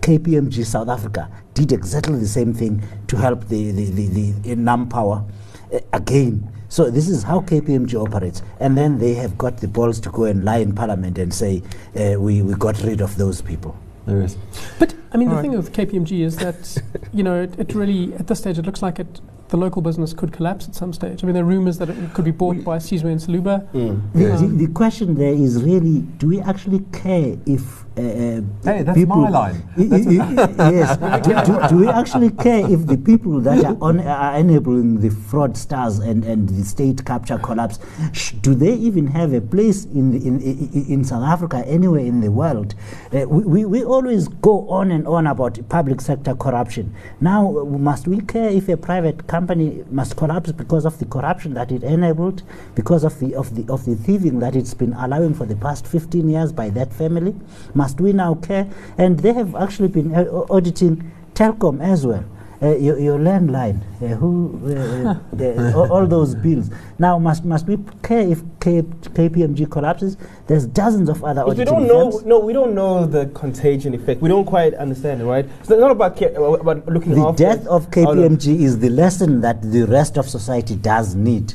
KPMG 0.00 0.62
South 0.66 0.90
Africa 0.90 1.30
did 1.54 1.72
exactly 1.72 2.18
the 2.18 2.28
same 2.28 2.52
thing 2.52 2.82
to 3.06 3.16
help 3.16 3.48
the, 3.48 3.70
the, 3.72 3.86
the, 3.86 4.32
the 4.32 4.56
NamPower 4.56 5.26
uh, 5.72 5.78
again. 5.94 6.52
So 6.68 6.90
this 6.90 7.08
is 7.08 7.22
how 7.22 7.40
KPMG 7.40 7.94
operates. 7.94 8.42
And 8.60 8.76
then 8.76 8.98
they 8.98 9.14
have 9.14 9.38
got 9.38 9.56
the 9.56 9.68
balls 9.68 10.00
to 10.00 10.10
go 10.10 10.24
and 10.24 10.44
lie 10.44 10.58
in 10.58 10.74
parliament 10.74 11.16
and 11.16 11.32
say, 11.32 11.62
uh, 11.96 12.20
we, 12.20 12.42
we 12.42 12.52
got 12.52 12.82
rid 12.82 13.00
of 13.00 13.16
those 13.16 13.40
people. 13.40 13.74
There 14.04 14.20
is. 14.20 14.36
But 14.78 14.94
I 15.12 15.16
mean, 15.16 15.28
the 15.28 15.36
Alright. 15.36 15.50
thing 15.50 15.56
with 15.56 15.72
KPMG 15.72 16.20
is 16.20 16.36
that 16.36 16.76
you 17.12 17.22
know 17.22 17.42
it, 17.42 17.58
it 17.58 17.74
really 17.74 18.12
at 18.14 18.26
this 18.26 18.40
stage 18.40 18.58
it 18.58 18.66
looks 18.66 18.82
like 18.82 18.98
it 18.98 19.20
the 19.52 19.58
local 19.58 19.82
business 19.82 20.14
could 20.14 20.32
collapse 20.32 20.66
at 20.66 20.74
some 20.74 20.92
stage. 20.94 21.22
I 21.22 21.26
mean, 21.26 21.34
there 21.34 21.44
are 21.44 21.46
rumours 21.46 21.76
that 21.78 21.90
it 21.90 22.14
could 22.14 22.24
be 22.24 22.30
bought 22.30 22.64
by 22.64 22.78
Sizwe 22.78 23.04
Ntsaluba. 23.14 23.68
Mm. 23.72 24.00
The, 24.14 24.20
Yeah. 24.20 24.36
the, 24.36 24.46
the 24.66 24.66
question 24.72 25.14
there 25.14 25.34
is 25.34 25.62
really 25.62 25.98
do 26.18 26.26
we 26.28 26.40
actually 26.40 26.80
care 26.90 27.36
if 27.46 27.84
Hey, 27.94 28.40
that's 28.62 28.96
people 28.96 29.16
my 29.16 29.28
line. 29.28 29.68
I- 29.76 30.70
yes. 30.70 30.96
do, 31.24 31.52
do, 31.52 31.68
do 31.68 31.76
we 31.76 31.88
actually 31.88 32.30
care 32.30 32.70
if 32.70 32.86
the 32.86 32.96
people 32.96 33.40
that 33.40 33.62
are, 33.64 33.76
on, 33.82 34.00
are 34.00 34.38
enabling 34.38 35.00
the 35.00 35.10
fraudsters 35.10 36.00
and, 36.00 36.24
and 36.24 36.48
the 36.48 36.64
state 36.64 37.04
capture 37.04 37.36
collapse, 37.38 37.78
sh- 38.12 38.32
do 38.40 38.54
they 38.54 38.74
even 38.74 39.06
have 39.08 39.34
a 39.34 39.42
place 39.42 39.84
in, 39.84 40.10
the, 40.12 40.26
in, 40.26 40.40
in, 40.88 41.04
South 41.04 41.24
Africa, 41.24 41.62
anywhere 41.66 42.00
in 42.00 42.20
the 42.22 42.30
world? 42.30 42.74
Uh, 43.12 43.26
we, 43.28 43.66
we, 43.66 43.84
always 43.84 44.28
go 44.28 44.66
on 44.70 44.90
and 44.90 45.06
on 45.06 45.26
about 45.26 45.58
public 45.68 46.00
sector 46.00 46.34
corruption. 46.34 46.94
Now, 47.20 47.58
uh, 47.58 47.64
must 47.64 48.06
we 48.08 48.20
care 48.20 48.48
if 48.48 48.68
a 48.70 48.76
private 48.76 49.26
company 49.26 49.84
must 49.90 50.16
collapse 50.16 50.50
because 50.52 50.86
of 50.86 50.98
the 50.98 51.04
corruption 51.04 51.52
that 51.54 51.70
it 51.70 51.82
enabled, 51.82 52.42
because 52.74 53.04
of 53.04 53.18
the, 53.20 53.34
of 53.34 53.54
the, 53.54 53.70
of 53.70 53.84
the 53.84 53.96
thieving 53.96 54.38
that 54.38 54.56
it's 54.56 54.72
been 54.72 54.94
allowing 54.94 55.34
for 55.34 55.44
the 55.44 55.56
past 55.56 55.86
15 55.86 56.30
years 56.30 56.52
by 56.52 56.70
that 56.70 56.90
family? 56.94 57.34
Must 57.74 57.81
we 58.00 58.12
now 58.12 58.34
care? 58.34 58.68
And 58.98 59.18
they 59.20 59.32
have 59.32 59.54
actually 59.56 59.88
been 59.88 60.14
uh, 60.14 60.24
auditing 60.50 61.10
Telkom 61.34 61.80
as 61.82 62.06
well. 62.06 62.24
Uh, 62.62 62.76
your, 62.76 62.96
your 62.96 63.18
landline, 63.18 63.80
uh, 64.00 64.06
who, 64.14 64.54
uh, 64.66 65.18
the, 65.32 65.72
all, 65.74 65.90
all 65.92 66.06
those 66.06 66.36
bills. 66.36 66.70
Now, 66.96 67.18
must 67.18 67.44
must 67.44 67.66
we 67.66 67.76
care 68.04 68.20
if 68.20 68.40
K, 68.60 68.82
KPMG 68.82 69.68
collapses? 69.68 70.16
There's 70.46 70.66
dozens 70.66 71.08
of 71.08 71.24
other 71.24 71.42
Because 71.42 71.58
we 71.58 71.64
don't 71.64 71.88
know, 71.88 72.12
firms. 72.12 72.24
no, 72.24 72.38
we 72.38 72.52
don't 72.52 72.72
know 72.76 73.04
the 73.04 73.26
contagion 73.34 73.94
effect. 73.94 74.22
We 74.22 74.28
don't 74.28 74.44
quite 74.44 74.74
understand 74.74 75.20
it, 75.22 75.24
right? 75.24 75.44
It's 75.58 75.70
not 75.70 75.90
about 75.90 76.16
ca- 76.16 76.36
uh, 76.36 76.52
about 76.52 76.86
looking 76.86 77.16
The 77.16 77.26
after. 77.26 77.42
death 77.42 77.66
of 77.66 77.88
Oh, 77.96 78.14
no. 78.14 78.28
KPMG 78.28 78.60
is 78.60 78.78
the 78.78 78.90
lesson 78.90 79.40
that 79.40 79.60
the 79.62 79.82
rest 79.86 80.16
of 80.16 80.28
society 80.28 80.76
does 80.76 81.16
need. 81.16 81.54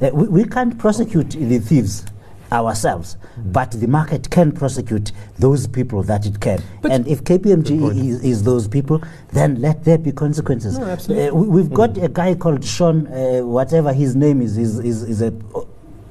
Uh, 0.00 0.10
we, 0.12 0.28
we 0.28 0.44
can't 0.44 0.78
prosecute 0.78 1.30
the 1.30 1.58
thieves. 1.58 2.06
Ourselves. 2.52 3.16
But 3.36 3.72
the 3.72 3.86
market 3.86 4.30
can 4.30 4.52
prosecute 4.52 5.12
those 5.38 5.66
people 5.66 6.02
that 6.04 6.26
it 6.26 6.40
can. 6.40 6.62
But- 6.82 6.92
and 6.92 7.06
if 7.06 7.24
KPMG 7.24 7.96
is, 7.96 8.22
is 8.24 8.42
those 8.42 8.68
people, 8.68 9.02
then 9.32 9.60
let 9.60 9.84
there 9.84 9.98
be 9.98 10.12
consequences. 10.12 10.78
No, 10.78 10.86
absolutely. 10.86 11.28
Uh, 11.28 11.34
we, 11.34 11.48
we've 11.48 11.72
got 11.72 11.96
a 11.98 12.08
guy 12.08 12.34
called 12.34 12.64
Sean, 12.64 13.06
uh, 13.08 13.40
whatever 13.40 13.92
his 13.92 14.16
name 14.16 14.40
is, 14.40 14.56
is, 14.58 14.78
is, 14.78 15.02
is 15.02 15.22
a 15.22 15.32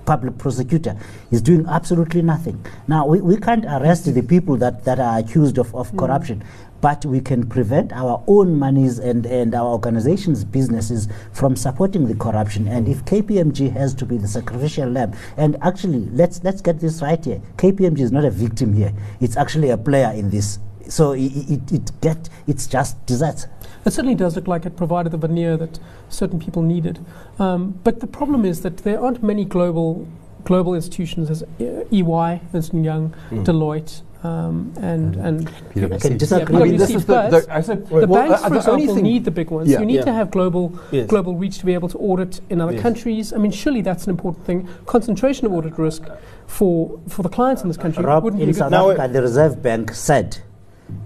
public 0.07 0.37
prosecutor. 0.39 0.97
is 1.29 1.41
doing 1.41 1.65
absolutely 1.67 2.23
nothing. 2.23 2.65
Now, 2.87 3.05
we, 3.05 3.21
we 3.21 3.37
can't 3.37 3.65
arrest 3.65 4.11
the 4.11 4.23
people 4.23 4.57
that, 4.57 4.85
that 4.85 4.99
are 4.99 5.19
accused 5.19 5.59
of, 5.59 5.75
of 5.75 5.91
mm. 5.91 5.99
corruption, 5.99 6.43
but 6.81 7.05
we 7.05 7.19
can 7.19 7.47
prevent 7.47 7.91
our 7.91 8.23
own 8.27 8.55
monies 8.55 8.99
and, 8.99 9.25
and 9.25 9.53
our 9.53 9.67
organizations' 9.67 10.43
businesses 10.43 11.07
from 11.33 11.55
supporting 11.55 12.07
the 12.07 12.15
corruption. 12.15 12.67
And 12.67 12.87
if 12.87 13.03
KPMG 13.05 13.71
has 13.73 13.93
to 13.95 14.05
be 14.05 14.17
the 14.17 14.27
sacrificial 14.27 14.89
lamb, 14.89 15.13
and 15.35 15.57
actually, 15.61 16.05
let's, 16.11 16.43
let's 16.43 16.61
get 16.61 16.79
this 16.79 17.01
right 17.01 17.23
here 17.23 17.41
KPMG 17.57 17.99
is 17.99 18.11
not 18.11 18.23
a 18.23 18.31
victim 18.31 18.73
here, 18.73 18.93
it's 19.19 19.35
actually 19.37 19.69
a 19.69 19.77
player 19.77 20.11
in 20.15 20.29
this. 20.29 20.59
So 20.89 21.11
it, 21.13 21.31
it, 21.49 21.71
it 21.71 21.91
get, 22.01 22.29
it's 22.47 22.67
just 22.67 23.03
desserts. 23.05 23.47
It 23.85 23.91
certainly 23.91 24.15
does 24.15 24.35
look 24.35 24.47
like 24.47 24.65
it 24.65 24.75
provided 24.75 25.11
the 25.11 25.17
veneer 25.17 25.55
that 25.57 25.79
certain 26.09 26.39
people 26.39 26.61
needed. 26.61 26.99
Um, 27.39 27.79
but 27.83 27.99
the 27.99 28.07
problem 28.07 28.43
is 28.45 28.61
that 28.61 28.77
there 28.77 28.99
aren't 29.01 29.23
many 29.23 29.45
global 29.45 30.07
global 30.43 30.73
institutions 30.73 31.29
as 31.29 31.43
EY, 31.91 32.41
Ernst 32.53 32.71
and 32.71 32.85
Young, 32.85 33.13
Deloitte, 33.31 34.01
um, 34.23 34.73
and 34.77 35.15
and 35.17 35.47
I 35.47 35.51
PwC. 35.73 36.01
can 36.01 36.17
disagree. 36.17 36.55
Yeah, 36.55 36.61
I 36.61 36.67
mean, 36.67 36.77
this 36.77 36.89
is 36.89 37.05
the, 37.05 37.29
the, 37.29 37.47
I 37.49 37.61
said, 37.61 37.87
the 37.87 38.07
well, 38.07 38.07
banks, 38.07 38.41
uh, 38.41 38.43
for 38.45 38.49
the 38.51 38.55
example, 38.57 38.95
need 38.95 39.25
the 39.25 39.31
big 39.31 39.49
ones. 39.51 39.69
Yeah. 39.69 39.79
You 39.79 39.85
need 39.85 39.95
Yeah. 39.95 40.05
to 40.05 40.13
have 40.13 40.31
global 40.31 40.73
Yes. 40.91 41.07
global 41.07 41.35
reach 41.35 41.59
to 41.59 41.65
be 41.65 41.73
able 41.73 41.89
to 41.89 41.97
audit 41.97 42.39
in 42.49 42.61
other 42.61 42.73
Yes. 42.73 42.81
countries. 42.81 43.33
I 43.33 43.37
mean, 43.37 43.51
surely 43.51 43.81
that's 43.81 44.05
an 44.05 44.11
important 44.11 44.45
thing. 44.45 44.67
Concentration 44.85 45.45
of 45.45 45.53
audit 45.53 45.77
risk 45.77 46.03
for 46.47 46.99
for 47.07 47.23
the 47.23 47.29
clients 47.29 47.61
in 47.61 47.67
this 47.67 47.77
country 47.77 48.03
Rob, 48.03 48.23
wouldn't 48.23 48.41
in 48.41 48.53
South 48.53 48.73
Africa, 48.73 49.07
the 49.11 49.21
Reserve 49.21 49.61
Bank 49.61 49.93
said 49.93 50.37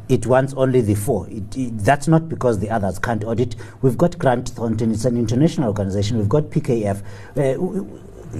it 0.09 0.25
wants 0.25 0.53
only 0.55 0.81
the 0.81 0.95
four. 0.95 1.27
It, 1.29 1.55
it- 1.57 1.77
that's 1.79 2.07
not 2.07 2.29
because 2.29 2.59
the 2.59 2.69
others 2.69 2.99
can't 2.99 3.23
audit. 3.23 3.55
We've 3.81 3.97
got 3.97 4.17
Grant 4.17 4.49
Thornton, 4.49 4.91
it's 4.91 5.05
an 5.05 5.17
international 5.17 5.67
organization. 5.69 6.17
We've 6.17 6.29
got 6.29 6.43
PKF. 6.45 7.01
Uh, 7.37 7.97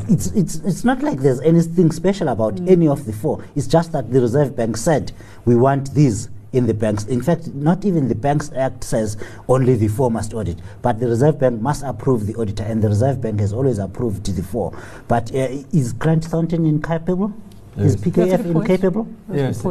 it's, 0.10 0.28
it's, 0.28 0.56
it's 0.56 0.84
not 0.86 1.02
like 1.04 1.20
there's 1.20 1.42
anything 1.42 1.92
special 1.92 2.30
about 2.30 2.60
any 2.68 2.88
of 2.88 3.06
the 3.06 3.14
four. 3.14 3.44
It's 3.56 3.68
just 3.68 3.92
that 3.92 4.12
the 4.12 4.22
Reserve 4.22 4.56
Bank 4.56 4.78
said 4.78 5.12
we 5.46 5.56
want 5.56 5.94
these 5.94 6.30
in 6.54 6.68
the 6.68 6.74
banks. 6.74 7.06
In 7.06 7.22
fact, 7.22 7.48
not 7.54 7.86
even 7.86 8.08
the 8.08 8.16
Banks 8.16 8.52
Act 8.56 8.84
says 8.84 9.18
only 9.48 9.76
the 9.76 9.88
four 9.88 10.12
must 10.12 10.34
audit, 10.34 10.60
but 10.82 11.00
the 11.00 11.08
Reserve 11.08 11.40
Bank 11.40 11.62
must 11.62 11.84
approve 11.84 12.28
the 12.28 12.36
auditor, 12.36 12.64
and 12.64 12.82
the 12.82 12.90
Reserve 12.90 13.22
Bank 13.22 13.40
has 13.40 13.54
always 13.54 13.80
approved 13.80 14.26
the 14.26 14.44
four. 14.44 14.78
But 15.08 15.34
uh, 15.34 15.48
is 15.72 15.94
Grant 15.94 16.26
Thornton 16.26 16.66
incapable? 16.66 17.34
Is 17.78 17.96
Yes. 17.96 18.04
PKF 18.04 18.44
good 18.44 18.56
incapable? 18.56 19.08
Yes. 19.32 19.64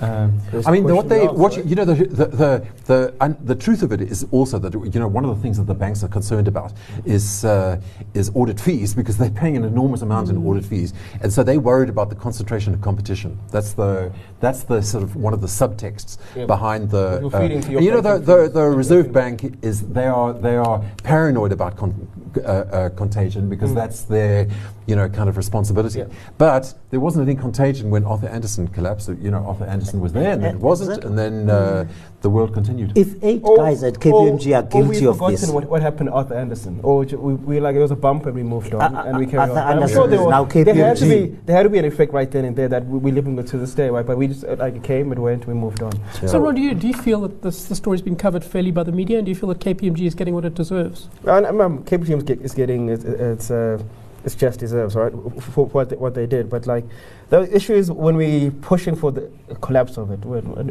Um, 0.00 0.40
I 0.66 0.70
mean, 0.72 0.86
the, 0.86 0.94
what 0.94 1.08
they, 1.08 1.26
what 1.26 1.56
you, 1.56 1.62
you 1.62 1.76
know, 1.76 1.84
the 1.84 1.94
the 1.94 2.26
the 2.26 2.66
the, 2.86 3.14
and 3.20 3.36
the 3.46 3.54
truth 3.54 3.82
of 3.82 3.92
it 3.92 4.00
is 4.00 4.26
also 4.32 4.58
that 4.58 4.72
you 4.74 4.98
know 5.00 5.06
one 5.06 5.24
of 5.24 5.34
the 5.36 5.40
things 5.40 5.56
that 5.58 5.64
the 5.66 5.74
banks 5.74 6.02
are 6.02 6.08
concerned 6.08 6.48
about 6.48 6.72
is 7.04 7.44
uh, 7.44 7.80
is 8.12 8.30
audit 8.34 8.58
fees 8.58 8.92
because 8.92 9.16
they're 9.16 9.30
paying 9.30 9.56
an 9.56 9.64
enormous 9.64 10.02
amount 10.02 10.30
in 10.30 10.36
audit 10.44 10.64
fees, 10.64 10.94
and 11.22 11.32
so 11.32 11.44
they 11.44 11.58
worried 11.58 11.88
about 11.88 12.08
the 12.10 12.16
concentration 12.16 12.74
of 12.74 12.80
competition. 12.80 13.38
That's 13.52 13.72
the 13.72 14.12
that's 14.40 14.64
the 14.64 14.82
sort 14.82 15.04
of 15.04 15.14
one 15.14 15.32
of 15.32 15.40
the 15.40 15.46
subtexts 15.46 16.18
Yeah. 16.34 16.46
behind 16.46 16.90
the. 16.90 17.20
You're 17.20 17.30
feeding 17.30 17.60
to 17.60 17.70
your 17.70 17.80
you 17.80 17.90
know, 17.92 18.00
the, 18.00 18.18
the, 18.18 18.48
the 18.48 18.64
Reserve 18.64 19.12
Bank 19.12 19.58
is 19.62 19.86
they 19.88 20.06
are 20.06 20.32
they 20.32 20.56
are 20.56 20.82
paranoid 21.04 21.52
about 21.52 21.76
con- 21.76 22.08
uh, 22.38 22.40
uh, 22.40 22.88
contagion 22.90 23.48
because 23.48 23.74
that's 23.74 24.02
their 24.02 24.48
you 24.86 24.96
know 24.96 25.08
kind 25.08 25.28
of 25.28 25.36
responsibility. 25.36 26.00
Mm. 26.00 26.08
Yeah. 26.10 26.14
But 26.38 26.74
there 26.90 27.00
wasn't 27.00 27.28
any 27.28 27.36
contagion 27.38 27.90
when 27.90 28.04
Arthur 28.04 28.28
Andersen 28.28 28.68
collapsed. 28.68 29.08
You 29.20 29.30
know, 29.30 29.44
Arthur 29.44 29.64
Andersen 29.64 30.00
was 30.00 30.12
there, 30.12 30.32
and 30.32 30.42
then 30.42 30.56
it 30.56 30.60
wasn't, 30.60 31.04
and 31.04 31.18
then 31.18 31.50
uh, 31.50 31.86
the 32.22 32.30
world 32.30 32.52
continued. 32.54 32.96
If 32.96 33.22
eight 33.22 33.42
Or- 33.44 33.56
guys 33.58 33.82
at 33.82 33.94
KPMG 33.94 34.52
or- 34.52 34.56
are 34.56 34.62
guilty 34.62 34.76
or 34.78 34.88
we've 34.88 35.06
of 35.08 35.16
forgotten 35.16 35.34
this, 35.40 35.50
What, 35.50 35.64
what 35.68 35.82
happened 35.82 36.08
to 36.08 36.12
Arthur 36.14 36.34
Andersen? 36.34 36.80
Or 36.82 37.04
ju- 37.04 37.18
we, 37.18 37.34
we 37.34 37.60
like 37.60 37.76
it 37.76 37.80
was 37.80 37.90
a 37.90 37.96
bump 37.96 38.26
and 38.26 38.34
we 38.34 38.42
moved 38.42 38.74
on 38.74 38.94
Uh, 38.96 39.02
and 39.04 39.18
we 39.18 39.26
carried 39.26 39.50
Arthur 39.50 39.52
on. 39.52 39.58
And 39.58 39.66
I'm 39.66 39.72
Anderson 39.82 39.96
sure 39.96 40.06
there, 40.08 40.18
is 40.20 40.24
were- 40.24 40.30
now 40.30 40.44
there 40.44 40.74
had 40.74 40.96
to 40.98 41.04
KPMG. 41.04 41.08
be 41.30 41.36
there 41.46 41.56
had 41.56 41.62
to 41.64 41.68
be 41.68 41.78
an 41.78 41.84
effect 41.84 42.12
right 42.12 42.30
then 42.30 42.44
and 42.46 42.56
there 42.56 42.68
that 42.68 42.86
we, 42.86 42.98
we 42.98 43.10
live 43.12 43.26
with 43.26 43.48
to 43.50 43.58
this 43.58 43.74
day, 43.74 43.88
right? 43.90 44.06
But 44.06 44.16
we 44.18 44.28
just 44.28 44.44
uh, 44.44 44.56
like 44.58 44.74
it 44.76 44.82
came, 44.82 45.12
it 45.12 45.18
went, 45.18 45.46
we 45.46 45.54
moved 45.54 45.82
on. 45.82 45.92
So, 46.26 46.38
Ron, 46.38 46.54
do 46.54 46.60
you, 46.62 46.74
do 46.74 46.86
you 46.88 46.94
feel 46.94 47.20
that 47.22 47.42
this, 47.42 47.64
the 47.66 47.74
story's 47.74 48.02
been 48.02 48.16
covered 48.16 48.44
fairly 48.44 48.70
by 48.70 48.82
the 48.82 48.92
media, 48.92 49.18
and 49.18 49.26
do 49.26 49.30
you 49.30 49.36
feel 49.36 49.48
that 49.50 49.60
KPMG 49.60 50.06
is 50.06 50.14
getting 50.14 50.34
what 50.34 50.44
it 50.44 50.54
deserves? 50.54 51.08
And, 51.26 51.46
um, 51.46 51.60
um, 51.60 51.84
KPMG 51.84 52.23
get- 52.26 52.40
is 52.40 52.54
getting 52.54 52.88
its 52.88 53.04
its, 53.04 53.50
uh, 53.50 53.82
its 54.24 54.34
just 54.34 54.60
deserves, 54.60 54.94
right, 54.96 55.12
for 55.40 55.66
what 55.66 55.90
they, 55.90 55.96
what 55.96 56.14
they 56.14 56.26
did. 56.26 56.48
But 56.50 56.66
like 56.66 56.84
the 57.30 57.42
issue 57.54 57.74
is 57.74 57.90
when 57.90 58.16
we 58.16 58.50
pushing 58.62 58.96
for 58.96 59.12
the 59.12 59.30
collapse 59.60 59.96
of 59.98 60.10
it. 60.10 60.20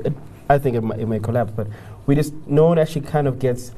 It 0.06 0.14
I 0.50 0.58
think 0.60 0.76
it, 0.76 0.84
it 1.00 1.08
may 1.08 1.20
collapse, 1.20 1.52
but 1.56 1.68
we 2.06 2.16
just 2.16 2.34
no 2.48 2.66
one 2.68 2.78
actually 2.78 3.02
kind 3.02 3.28
of 3.28 3.40
gets 3.40 3.72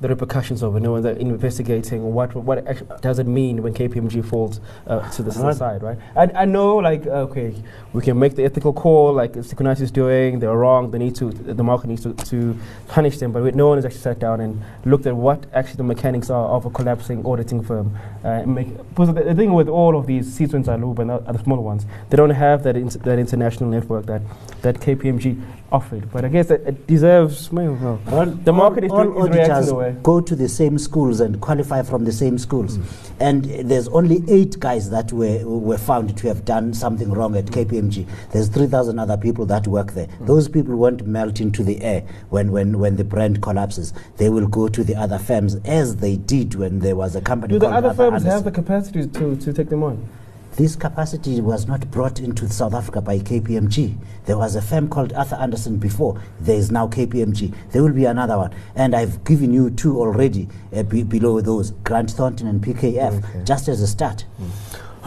the 0.00 0.08
repercussions 0.08 0.62
of 0.62 0.74
it. 0.76 0.80
No 0.80 0.92
one's 0.92 1.04
uh, 1.06 1.10
investigating 1.10 2.14
what 2.14 2.34
what 2.34 2.66
actually 2.66 2.88
does 3.00 3.18
it 3.18 3.26
mean 3.26 3.62
when 3.62 3.74
KPMG 3.74 4.24
falls 4.24 4.60
uh, 4.86 5.08
to 5.10 5.22
the 5.22 5.30
Right. 5.40 5.54
side, 5.56 5.82
right? 5.82 5.98
I, 6.16 6.42
I 6.42 6.44
know, 6.44 6.76
like, 6.76 7.06
okay, 7.06 7.54
we 7.92 8.02
can 8.02 8.18
make 8.18 8.34
the 8.34 8.44
ethical 8.44 8.72
call, 8.72 9.12
like 9.12 9.32
Securitas 9.34 9.80
is 9.80 9.90
doing. 9.90 10.38
They're 10.40 10.56
wrong. 10.56 10.90
They 10.90 10.98
need 10.98 11.14
to. 11.16 11.30
The 11.30 11.62
market 11.62 11.88
needs 11.88 12.02
to, 12.02 12.12
to 12.14 12.56
punish 12.88 13.18
them. 13.18 13.32
But 13.32 13.42
we, 13.42 13.50
no 13.52 13.68
one 13.68 13.78
has 13.78 13.84
actually 13.84 14.00
sat 14.00 14.18
down 14.18 14.40
and 14.40 14.62
looked 14.84 15.06
at 15.06 15.14
what 15.16 15.44
actually 15.52 15.76
the 15.76 15.84
mechanics 15.84 16.30
are 16.30 16.46
of 16.48 16.64
a 16.66 16.70
collapsing 16.70 17.24
auditing 17.26 17.62
firm. 17.62 17.96
Uh, 18.24 18.28
and 18.28 18.54
make, 18.54 18.76
because 18.90 19.08
the, 19.14 19.22
the 19.22 19.34
thing 19.34 19.52
with 19.52 19.68
all 19.68 19.96
of 19.96 20.06
these, 20.06 20.26
Sizwe 20.38 20.64
Ntsaluba 20.64 20.98
and 21.00 21.10
the, 21.10 21.32
the 21.32 21.42
smaller 21.42 21.62
ones, 21.62 21.86
they 22.08 22.16
don't 22.16 22.30
have 22.30 22.62
that 22.64 22.76
ins- 22.76 22.96
that 22.96 23.18
international 23.18 23.68
network 23.70 24.06
that 24.06 24.22
that 24.62 24.76
KPMG 24.76 25.40
offered. 25.72 26.10
But 26.10 26.24
I 26.24 26.28
guess 26.28 26.50
it, 26.50 26.62
it 26.66 26.86
deserves. 26.86 27.50
Well, 27.50 27.74
well, 27.74 28.00
all, 28.12 28.26
the 28.26 28.52
market 28.52 28.84
is, 28.84 28.92
all, 28.92 29.04
doing, 29.04 29.16
all 29.16 29.24
is 29.26 29.30
reacting 29.30 29.52
auditors 29.52 29.66
the 29.68 29.74
way. 29.74 29.96
go 30.02 30.20
to 30.20 30.36
the 30.36 30.48
same 30.48 30.78
schools 30.78 31.20
and 31.20 31.40
qualify 31.40 31.82
from 31.82 32.04
the 32.04 32.12
same 32.12 32.38
schools. 32.38 32.78
And 33.20 33.46
uh, 33.46 33.62
there's 33.64 33.88
only 33.88 34.22
eight 34.28 34.58
guys 34.58 34.90
that 34.90 35.12
were, 35.12 35.44
were 35.46 35.78
found 35.78 36.16
to 36.16 36.28
have 36.28 36.44
done 36.44 36.74
something 36.74 37.10
wrong 37.10 37.36
at 37.36 37.46
KPMG. 37.46 38.06
There's 38.32 38.48
3,000 38.48 38.98
other 38.98 39.16
people 39.16 39.46
that 39.46 39.66
work 39.66 39.92
there. 39.92 40.08
Those 40.20 40.48
people 40.48 40.76
won't 40.76 41.06
melt 41.06 41.40
into 41.40 41.62
the 41.62 41.80
air 41.82 42.02
when, 42.30 42.52
when, 42.52 42.78
when 42.78 42.96
the 42.96 43.04
brand 43.04 43.42
collapses. 43.42 43.92
They 44.16 44.28
will 44.30 44.48
go 44.48 44.68
to 44.68 44.84
the 44.84 44.94
other 44.96 45.18
firms 45.18 45.56
as 45.64 45.96
they 45.96 46.16
did 46.16 46.54
when 46.54 46.80
there 46.80 46.96
was 46.96 47.16
a 47.16 47.20
company 47.20 47.52
Do 47.54 47.58
the 47.58 47.68
other 47.68 47.94
firms 47.94 48.24
have 48.24 48.44
the 48.44 48.50
capacity 48.50 49.06
to, 49.06 49.36
to 49.36 49.52
take 49.52 49.68
them 49.68 49.82
on? 49.82 50.08
This 50.56 50.76
capacity 50.76 51.40
was 51.40 51.66
not 51.66 51.90
brought 51.90 52.20
into 52.20 52.48
South 52.48 52.74
Africa 52.74 53.00
by 53.00 53.18
KPMG. 53.20 53.96
There 54.26 54.36
was 54.36 54.56
a 54.56 54.62
firm 54.62 54.88
called 54.88 55.12
Arthur 55.12 55.36
Andersen 55.36 55.78
before. 55.78 56.20
There 56.40 56.56
is 56.56 56.70
now 56.70 56.86
KPMG. 56.88 57.54
There 57.70 57.82
will 57.82 57.92
be 57.92 58.04
another 58.04 58.36
one. 58.36 58.52
And 58.74 58.94
I've 58.94 59.22
given 59.24 59.52
you 59.54 59.70
two 59.70 59.98
already 59.98 60.48
uh, 60.74 60.82
be 60.82 61.02
below 61.02 61.40
those 61.40 61.70
Grant 61.84 62.10
Thornton 62.10 62.46
and 62.46 62.60
PKF, 62.62 63.24
Okay. 63.24 63.44
just 63.44 63.68
as 63.68 63.80
a 63.80 63.86
start. 63.86 64.24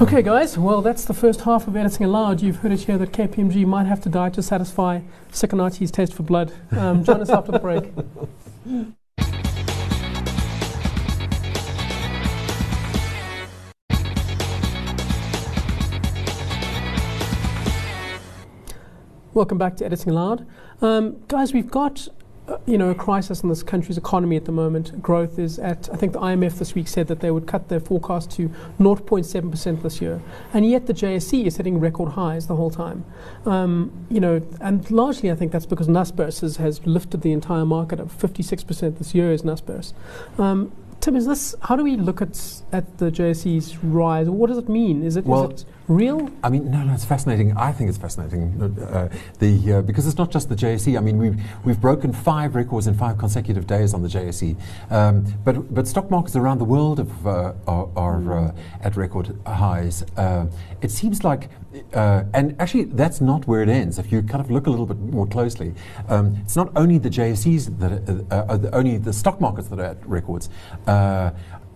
Okay, 0.01 0.23
guys, 0.23 0.57
well, 0.57 0.81
that's 0.81 1.05
the 1.05 1.13
first 1.13 1.41
half 1.41 1.67
of 1.67 1.75
Editing 1.75 2.05
Allowed. 2.07 2.41
You've 2.41 2.55
heard 2.57 2.71
it 2.71 2.79
here 2.79 2.97
that 2.97 3.11
KPMG 3.11 3.65
might 3.67 3.85
have 3.85 4.01
to 4.03 4.09
die 4.09 4.29
to 4.31 4.41
satisfy 4.41 5.01
Sikonathi's 5.31 5.91
taste 5.91 6.13
for 6.15 6.23
blood. 6.23 6.51
Um, 6.71 7.03
join 7.03 7.21
us 7.21 7.29
after 7.29 7.51
the 7.51 7.59
break. 7.59 7.91
Welcome 19.33 19.57
back 19.57 19.77
to 19.77 19.85
Editing 19.85 20.11
Allowed. 20.11 20.45
Um, 20.79 21.19
guys, 21.27 21.53
we've 21.53 21.71
got 21.71 22.07
uh, 22.47 22.57
you 22.67 22.77
know, 22.77 22.91
a 22.91 22.95
crisis 22.95 23.41
in 23.41 23.49
this 23.49 23.63
country's 23.63 23.97
economy 23.97 24.35
at 24.35 24.45
the 24.45 24.51
moment. 24.51 25.01
Growth 25.01 25.39
is 25.39 25.57
at, 25.57 25.89
I 25.91 25.95
think 25.95 26.13
the 26.13 26.19
IMF 26.19 26.59
this 26.59 26.75
week 26.75 26.87
said 26.87 27.07
that 27.07 27.19
they 27.19 27.31
would 27.31 27.47
cut 27.47 27.67
their 27.67 27.79
forecast 27.79 28.29
to 28.33 28.49
0.7% 28.79 29.81
this 29.81 30.01
year. 30.01 30.21
And 30.53 30.69
yet 30.69 30.85
the 30.85 30.93
JSE 30.93 31.45
is 31.47 31.57
hitting 31.57 31.79
record 31.79 32.09
highs 32.09 32.45
the 32.45 32.55
whole 32.55 32.69
time. 32.69 33.05
Um, 33.47 34.05
you 34.07 34.19
know, 34.19 34.39
and 34.61 34.89
largely 34.91 35.31
I 35.31 35.35
think 35.35 35.51
that's 35.51 35.65
because 35.65 35.87
Naspers 35.87 36.41
has, 36.41 36.57
has 36.57 36.85
lifted 36.85 37.21
the 37.21 37.31
entire 37.31 37.65
market 37.65 37.99
up 37.99 38.09
56% 38.09 38.99
this 38.99 39.15
year 39.15 39.31
is 39.31 39.41
Naspers. 39.41 39.93
Um, 40.37 40.71
Tim, 41.01 41.15
is 41.15 41.25
this, 41.25 41.55
how 41.63 41.75
do 41.75 41.83
we 41.83 41.95
look 41.95 42.21
at, 42.21 42.61
at 42.71 42.99
the 42.99 43.09
JSE's 43.09 43.83
rise? 43.83 44.29
What 44.29 44.49
does 44.49 44.59
it 44.59 44.69
mean? 44.69 45.03
Is 45.03 45.15
it, 45.15 45.21
is 45.21 45.25
Well, 45.25 45.49
it 45.49 45.65
real? 45.87 46.29
I 46.43 46.49
mean, 46.49 46.71
no, 46.71 46.83
no, 46.83 46.93
it's 46.93 47.05
fascinating. 47.05 47.55
I 47.57 47.71
think 47.71 47.89
it's 47.89 47.97
fascinating 47.97 48.61
uh, 48.61 49.09
the 49.39 49.73
uh, 49.73 49.81
because 49.81 50.07
it's 50.07 50.17
not 50.17 50.31
just 50.31 50.49
the 50.49 50.55
JSE. 50.55 50.97
I 50.97 51.01
mean, 51.01 51.17
we've 51.17 51.41
we've 51.63 51.79
broken 51.79 52.13
five 52.13 52.55
records 52.55 52.87
in 52.87 52.93
five 52.93 53.17
consecutive 53.17 53.67
days 53.67 53.93
on 53.93 54.01
the 54.01 54.07
JSE, 54.07 54.55
um, 54.91 55.25
but 55.43 55.73
but 55.73 55.87
stock 55.87 56.09
markets 56.09 56.35
around 56.35 56.59
the 56.59 56.65
world 56.65 56.99
have, 56.99 57.27
uh, 57.27 57.53
are, 57.67 57.89
are 57.95 58.37
uh, 58.37 58.55
at 58.81 58.95
record 58.95 59.37
highs. 59.45 60.03
Uh, 60.15 60.45
it 60.81 60.91
seems 60.91 61.23
like, 61.23 61.49
uh, 61.93 62.23
and 62.33 62.55
actually, 62.59 62.85
that's 62.85 63.21
not 63.21 63.47
where 63.47 63.61
it 63.61 63.69
ends. 63.69 63.99
If 63.99 64.11
you 64.11 64.21
kind 64.21 64.41
of 64.41 64.51
look 64.51 64.67
a 64.67 64.69
little 64.69 64.85
bit 64.85 64.99
more 64.99 65.27
closely, 65.27 65.73
um, 66.07 66.37
it's 66.43 66.55
not 66.55 66.71
only 66.75 66.97
the 66.97 67.09
JSEs 67.09 67.79
that 67.79 67.91
are, 68.31 68.57
the, 68.57 68.75
only 68.75 68.97
the 68.97 69.13
stock 69.13 69.39
markets 69.41 69.67
that 69.69 69.79
are 69.79 69.85
at 69.85 70.07
records. 70.07 70.49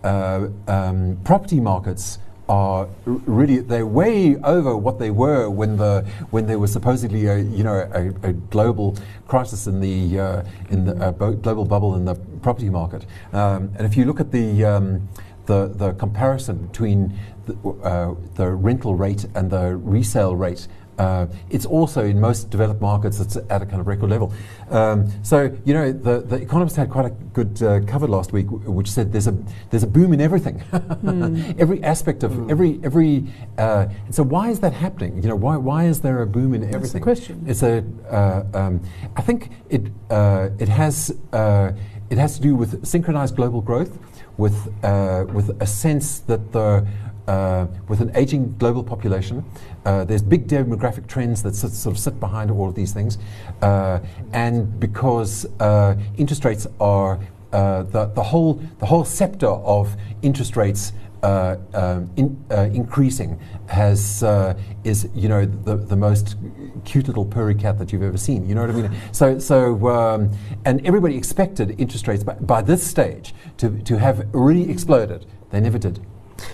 Um, 0.00 1.18
property 1.24 1.58
markets 1.58 2.18
are 2.48 2.88
really 3.04 3.58
they're 3.58 3.86
way 3.86 4.36
over 4.36 4.76
what 4.76 4.98
they 4.98 5.10
were 5.10 5.50
when 5.50 5.76
the 5.76 6.06
when 6.30 6.46
there 6.46 6.58
was 6.58 6.72
supposedly 6.72 7.26
a 7.26 7.38
you 7.38 7.62
know 7.62 7.88
a, 7.92 8.28
a 8.28 8.32
global 8.32 8.96
crisis 9.26 9.66
in 9.66 9.80
the 9.80 10.18
uh, 10.18 10.42
in 10.70 10.84
the 10.84 10.96
uh, 10.96 11.10
global 11.12 11.64
bubble 11.64 11.94
in 11.94 12.04
the 12.04 12.14
property 12.42 12.70
market. 12.70 13.04
Um, 13.32 13.72
and 13.76 13.86
if 13.86 13.96
you 13.96 14.04
look 14.04 14.20
at 14.20 14.32
the 14.32 14.64
um, 14.64 15.08
the, 15.48 15.72
the 15.74 15.92
comparison 15.94 16.66
between 16.66 17.18
the, 17.46 17.70
uh, 17.82 18.14
the 18.34 18.50
rental 18.50 18.94
rate 18.94 19.24
and 19.34 19.50
the 19.50 19.76
resale 19.76 20.36
rate 20.36 20.68
uh, 20.98 21.26
it's 21.50 21.64
also 21.66 22.04
in 22.04 22.20
most 22.20 22.50
developed 22.50 22.80
markets, 22.80 23.20
it's 23.20 23.36
at 23.36 23.62
a 23.62 23.66
kind 23.66 23.80
of 23.80 23.86
record 23.86 24.10
level. 24.10 24.32
Um, 24.70 25.10
so, 25.22 25.56
you 25.64 25.74
know, 25.74 25.92
the, 25.92 26.20
the 26.20 26.36
Economist 26.36 26.76
had 26.76 26.90
quite 26.90 27.06
a 27.06 27.10
good 27.10 27.62
uh, 27.62 27.80
cover 27.86 28.06
last 28.08 28.32
week, 28.32 28.46
w- 28.46 28.70
which 28.70 28.90
said 28.90 29.12
there's 29.12 29.26
a 29.28 29.36
there's 29.70 29.82
a 29.82 29.86
boom 29.86 30.12
in 30.12 30.20
everything, 30.20 30.62
every 31.58 31.82
aspect 31.82 32.22
of 32.22 32.50
every 32.50 32.80
every. 32.82 33.24
Uh, 33.56 33.86
so, 34.10 34.22
why 34.22 34.50
is 34.50 34.60
that 34.60 34.72
happening? 34.72 35.22
You 35.22 35.28
know, 35.28 35.36
why 35.36 35.56
why 35.56 35.84
is 35.86 36.00
there 36.00 36.22
a 36.22 36.26
boom 36.26 36.54
in 36.54 36.60
That's 36.60 36.70
the 36.72 36.76
everything? 36.76 37.02
question. 37.02 37.44
It's 37.46 37.62
a. 37.62 37.84
Uh, 38.10 38.44
um, 38.54 38.80
I 39.16 39.22
think 39.22 39.50
it 39.70 39.86
uh, 40.10 40.50
it 40.58 40.68
has 40.68 41.16
uh, 41.32 41.72
it 42.10 42.18
has 42.18 42.36
to 42.36 42.42
do 42.42 42.54
with 42.56 42.84
synchronized 42.86 43.36
global 43.36 43.60
growth, 43.60 43.98
with 44.36 44.68
uh, 44.84 45.24
with 45.32 45.60
a 45.62 45.66
sense 45.66 46.20
that 46.20 46.52
the 46.52 46.86
uh, 47.28 47.66
with 47.88 48.00
an 48.00 48.10
aging 48.14 48.56
global 48.58 48.82
population, 48.82 49.44
uh, 49.84 50.04
there's 50.04 50.22
big 50.22 50.48
demographic 50.48 51.06
trends 51.06 51.42
that 51.42 51.54
sit, 51.54 51.70
sort 51.72 51.94
of 51.94 52.00
sit 52.00 52.18
behind 52.18 52.50
all 52.50 52.68
of 52.68 52.74
these 52.74 52.92
things, 52.92 53.18
uh, 53.62 54.00
and 54.32 54.80
because 54.80 55.46
uh, 55.60 55.94
interest 56.16 56.44
rates 56.44 56.66
are 56.80 57.20
uh, 57.52 57.82
the, 57.84 58.06
the 58.06 58.22
whole 58.22 58.54
the 58.78 58.86
whole 58.86 59.04
sector 59.04 59.46
of 59.46 59.96
interest 60.22 60.56
rates 60.56 60.92
uh, 61.22 61.56
um, 61.74 62.10
in, 62.16 62.44
uh, 62.50 62.68
increasing 62.72 63.40
has 63.66 64.22
uh, 64.22 64.54
is 64.84 65.08
you 65.14 65.28
know 65.28 65.44
the, 65.44 65.76
the 65.76 65.96
most 65.96 66.36
cute 66.84 67.08
little 67.08 67.24
purry 67.24 67.54
cat 67.54 67.78
that 67.78 67.92
you've 67.92 68.02
ever 68.02 68.18
seen. 68.18 68.48
You 68.48 68.54
know 68.54 68.62
what 68.62 68.70
I 68.70 68.74
mean? 68.74 68.96
So 69.12 69.38
so 69.38 69.88
um, 69.88 70.30
and 70.64 70.86
everybody 70.86 71.16
expected 71.16 71.74
interest 71.78 72.06
rates 72.08 72.24
by, 72.24 72.34
by 72.34 72.62
this 72.62 72.86
stage 72.86 73.34
to 73.58 73.70
to 73.82 73.98
have 73.98 74.26
really 74.32 74.70
exploded. 74.70 75.26
They 75.50 75.60
never 75.60 75.78
did. 75.78 76.00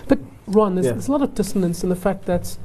But 0.07 0.19
Ron, 0.47 0.75
there's, 0.75 0.85
Yeah. 0.85 0.91
there's 0.93 1.07
a 1.07 1.11
lot 1.11 1.21
of 1.21 1.33
dissonance 1.35 1.83
in 1.83 1.89
the 1.89 1.95
fact 1.95 2.25
that, 2.25 2.57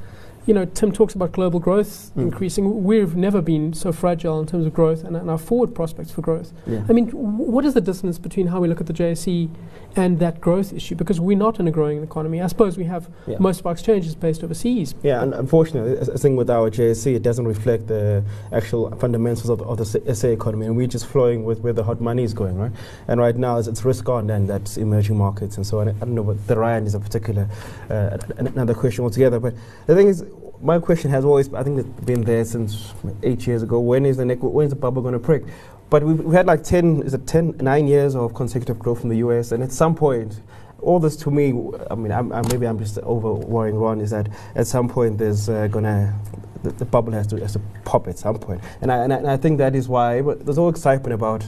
you 0.47 0.53
know, 0.53 0.65
Tim 0.65 0.91
talks 0.91 1.13
about 1.13 1.31
global 1.31 1.59
growth 1.59 2.11
Mm. 2.15 2.21
increasing. 2.23 2.83
We've 2.83 3.15
never 3.15 3.41
been 3.41 3.73
so 3.73 3.91
fragile 3.91 4.39
in 4.39 4.47
terms 4.47 4.65
of 4.65 4.73
growth 4.73 5.03
and, 5.03 5.15
and 5.15 5.29
our 5.29 5.37
forward 5.37 5.75
prospects 5.75 6.11
for 6.11 6.21
growth. 6.21 6.51
Yeah. 6.65 6.83
I 6.89 6.93
mean, 6.93 7.05
w- 7.07 7.27
what 7.27 7.63
is 7.65 7.73
the 7.73 7.81
dissonance 7.81 8.17
between 8.17 8.47
how 8.47 8.59
we 8.59 8.67
look 8.67 8.81
at 8.81 8.87
the 8.87 8.93
JSE 8.93 9.49
and 9.95 10.19
that 10.19 10.41
growth 10.41 10.73
issue? 10.73 10.95
Because 10.95 11.19
we're 11.19 11.37
not 11.37 11.59
in 11.59 11.67
a 11.67 11.71
growing 11.71 12.01
economy. 12.01 12.41
I 12.41 12.47
suppose 12.47 12.77
we 12.77 12.85
have 12.85 13.07
Yeah. 13.27 13.37
most 13.39 13.59
of 13.59 13.65
our 13.67 13.73
exchanges 13.73 14.15
based 14.15 14.43
overseas. 14.43 14.95
Yeah, 15.03 15.21
and 15.21 15.33
unfortunately, 15.33 15.99
I 15.99 16.17
think 16.17 16.37
with 16.37 16.49
our 16.49 16.69
JSE, 16.71 17.13
it 17.15 17.21
doesn't 17.23 17.45
reflect 17.47 17.87
the 17.87 18.23
actual 18.51 18.89
fundamentals 18.97 19.49
of 19.49 19.59
the, 19.59 19.65
of 19.65 19.77
the 19.77 20.15
SA 20.15 20.29
economy, 20.29 20.65
and 20.65 20.75
we're 20.75 20.87
just 20.87 21.05
flowing 21.05 21.43
with 21.45 21.61
where 21.61 21.73
the 21.73 21.83
hot 21.83 22.01
money 22.01 22.23
is 22.23 22.33
going, 22.33 22.57
right? 22.57 22.71
And 23.07 23.19
right 23.19 23.37
now, 23.37 23.57
it's, 23.59 23.67
it's 23.67 23.85
risk 23.85 24.09
on, 24.09 24.29
and 24.29 24.47
that's 24.47 24.77
emerging 24.77 25.17
markets 25.17 25.57
and 25.57 25.65
so 25.67 25.79
on. 25.79 25.89
I 25.89 25.91
don't 25.91 26.15
know, 26.15 26.23
but 26.23 26.47
the 26.47 26.57
Rand 26.57 26.87
is 26.87 26.95
a 26.95 26.99
particular 26.99 27.47
uh, 27.89 28.17
another 28.37 28.73
question 28.73 29.03
altogether. 29.03 29.39
But 29.39 29.53
the 29.87 29.95
thing 29.95 30.07
is, 30.07 30.23
my 30.61 30.79
question 30.79 31.09
has 31.11 31.25
always, 31.25 31.53
I 31.53 31.63
think, 31.63 31.79
it's 31.79 32.05
been 32.05 32.21
there 32.21 32.45
since 32.45 32.93
eight 33.23 33.45
years 33.47 33.63
ago. 33.63 33.79
When 33.79 34.05
is 34.05 34.17
the 34.17 34.25
neck, 34.25 34.39
when 34.41 34.65
is 34.65 34.69
the 34.71 34.75
bubble 34.75 35.01
going 35.01 35.13
to 35.13 35.19
prick? 35.19 35.43
But 35.89 36.03
we've, 36.03 36.19
we 36.19 36.35
had 36.35 36.45
like 36.45 36.63
10, 36.63 37.03
is 37.03 37.13
it 37.13 37.27
10, 37.27 37.57
nine 37.57 37.87
years 37.87 38.15
of 38.15 38.33
consecutive 38.33 38.79
growth 38.79 39.03
in 39.03 39.09
the 39.09 39.17
US, 39.17 39.51
and 39.51 39.63
at 39.63 39.71
some 39.71 39.95
point, 39.95 40.41
all 40.81 40.99
this 40.99 41.15
to 41.17 41.31
me, 41.31 41.49
I 41.89 41.95
mean, 41.95 42.11
I'm, 42.11 42.31
I'm, 42.31 42.43
maybe 42.49 42.65
I'm 42.65 42.79
just 42.79 42.97
over 42.99 43.33
worrying 43.33 43.75
Ron, 43.75 44.01
is 44.01 44.11
that 44.11 44.29
at 44.55 44.67
some 44.67 44.87
point 44.87 45.17
there's 45.17 45.49
uh, 45.49 45.67
gonna, 45.67 46.17
the, 46.63 46.71
the 46.71 46.85
bubble 46.85 47.11
has 47.11 47.27
to, 47.27 47.39
has 47.39 47.53
to 47.53 47.61
pop 47.83 48.07
at 48.07 48.17
some 48.17 48.39
point. 48.39 48.61
And 48.81 48.91
I, 48.91 48.97
and 49.03 49.13
I, 49.13 49.17
and 49.17 49.27
I 49.27 49.37
think 49.37 49.57
that 49.59 49.75
is 49.75 49.87
why 49.87 50.21
there's 50.21 50.57
all 50.57 50.69
excitement 50.69 51.13
about 51.13 51.47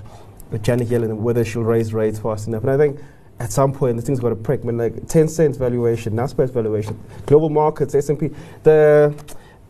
Janet 0.62 0.90
Yellen 0.90 1.06
and 1.06 1.24
whether 1.24 1.44
she'll 1.44 1.64
raise 1.64 1.94
rates 1.94 2.20
fast 2.20 2.48
enough. 2.48 2.62
And 2.62 2.72
I 2.72 2.78
think 2.78 3.00
at 3.44 3.52
some 3.52 3.74
point 3.74 3.98
the 3.98 4.02
thing's 4.02 4.22
got 4.22 4.30
to 4.30 4.36
prick. 4.36 4.62
I 4.64 4.68
mean, 4.68 4.78
like 4.78 4.96
Tencent's 5.08 5.58
valuation, 5.58 6.14
Nasdaq's 6.14 6.52
valuation, 6.52 6.98
global 7.26 7.50
markets, 7.50 7.94
S&P, 7.94 8.32
the 8.64 9.14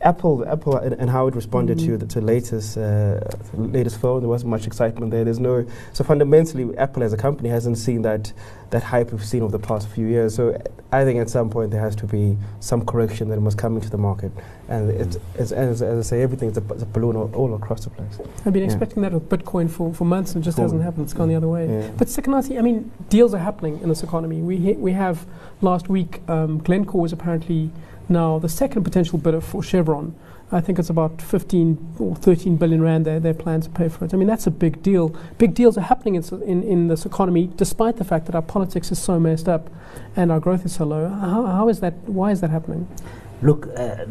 Apple, 0.04 0.46
Apple, 0.48 0.78
and, 0.78 0.94
and 0.94 1.10
how 1.10 1.28
it 1.28 1.36
responded 1.36 1.80
to 1.80 1.98
the 1.98 2.06
to 2.06 2.22
latest 2.22 2.78
uh, 2.78 3.20
latest 3.54 4.00
phone. 4.00 4.20
There 4.22 4.30
wasn't 4.30 4.52
much 4.52 4.68
excitement 4.68 5.12
there. 5.12 5.24
There's 5.24 5.40
no 5.40 5.66
so 5.94 6.04
fundamentally, 6.04 6.78
Apple 6.78 7.04
as 7.04 7.14
a 7.14 7.18
company 7.18 7.50
hasn't 7.50 7.78
seen 7.78 8.02
that 8.04 8.34
that 8.72 8.84
hype 8.84 9.12
we've 9.12 9.24
seen 9.24 9.44
over 9.44 9.52
the 9.58 9.66
past 9.66 9.88
few 9.88 10.08
years. 10.08 10.36
So 10.36 10.60
I 10.92 11.04
think 11.06 11.20
at 11.20 11.30
some 11.30 11.50
point 11.50 11.72
there 11.72 11.80
has 11.82 11.96
to 11.98 12.06
be 12.08 12.38
some 12.60 12.84
correction 12.86 13.30
that 13.30 13.40
must 13.40 13.58
come 13.58 13.76
into 13.76 13.90
the 13.90 13.98
market. 14.00 14.32
And 14.68 14.90
it's, 14.90 15.18
it's, 15.36 15.52
as, 15.52 15.82
as 15.84 16.00
I 16.00 16.02
say, 16.10 16.22
everything's 16.24 16.58
a, 16.58 16.62
a 16.62 16.86
balloon 16.86 17.16
all, 17.16 17.30
all 17.36 17.54
across 17.54 17.84
the 17.84 17.92
place. 17.92 18.20
I've 18.46 18.54
been 18.54 18.64
Yeah. 18.64 18.72
expecting 18.72 19.04
that 19.04 19.12
with 19.12 19.30
Bitcoin 19.30 19.70
for, 19.70 19.94
for 19.94 20.06
months 20.06 20.34
and 20.34 20.44
it 20.44 20.46
just 20.46 20.56
Cool. 20.56 20.66
hasn't 20.66 20.82
happened. 20.82 21.04
It's 21.04 21.14
gone 21.14 21.30
the 21.30 21.36
other 21.36 21.48
way. 21.48 21.68
Yeah. 21.70 21.92
But 21.98 22.08
Sikonathi, 22.08 22.58
I 22.58 22.62
mean, 22.62 22.92
deals 23.10 23.34
are 23.36 23.40
happening 23.40 23.80
in 23.82 23.90
this 23.90 24.02
economy. 24.02 24.42
We 24.42 24.74
we 24.74 24.94
have 24.94 25.28
last 25.62 25.88
week, 25.88 26.22
um, 26.28 26.58
Glencore 26.58 27.02
was 27.02 27.14
apparently 27.14 27.70
now 28.10 28.40
the 28.40 28.50
second 28.50 28.84
potential 28.84 29.18
bidder 29.18 29.42
for 29.42 29.64
Chevron. 29.64 30.16
I 30.52 30.62
think 30.62 30.78
it's 30.78 30.90
about 30.90 31.20
15 31.20 31.96
or 32.00 32.16
13 32.16 32.58
billion 32.58 32.82
rand. 32.82 33.06
Their 33.06 33.20
their 33.20 33.34
plan 33.34 33.62
to 33.62 33.70
pay 33.70 33.90
for 33.90 34.06
it. 34.06 34.14
I 34.14 34.18
mean, 34.18 34.28
that's 34.28 34.46
a 34.46 34.52
big 34.52 34.84
deal. 34.84 35.16
Big 35.40 35.56
deals 35.56 35.78
are 35.78 35.82
happening 35.82 36.16
in, 36.16 36.24
in 36.44 36.64
in 36.64 36.88
this 36.90 37.06
economy, 37.06 37.50
despite 37.56 37.98
the 37.98 38.04
fact 38.04 38.28
that 38.28 38.36
our 38.36 38.42
politics 38.42 38.92
is 38.92 39.00
so 39.00 39.20
messed 39.20 39.50
up, 39.50 39.70
and 40.16 40.32
our 40.32 40.40
growth 40.40 40.66
is 40.66 40.76
so 40.76 40.86
low. 40.86 41.10
How, 41.10 41.46
how 41.46 41.70
is 41.70 41.80
that? 41.80 41.94
Why 42.06 42.32
is 42.32 42.42
that 42.42 42.52
happening? 42.52 42.88
Look, 43.44 43.68
uh, 43.76 44.06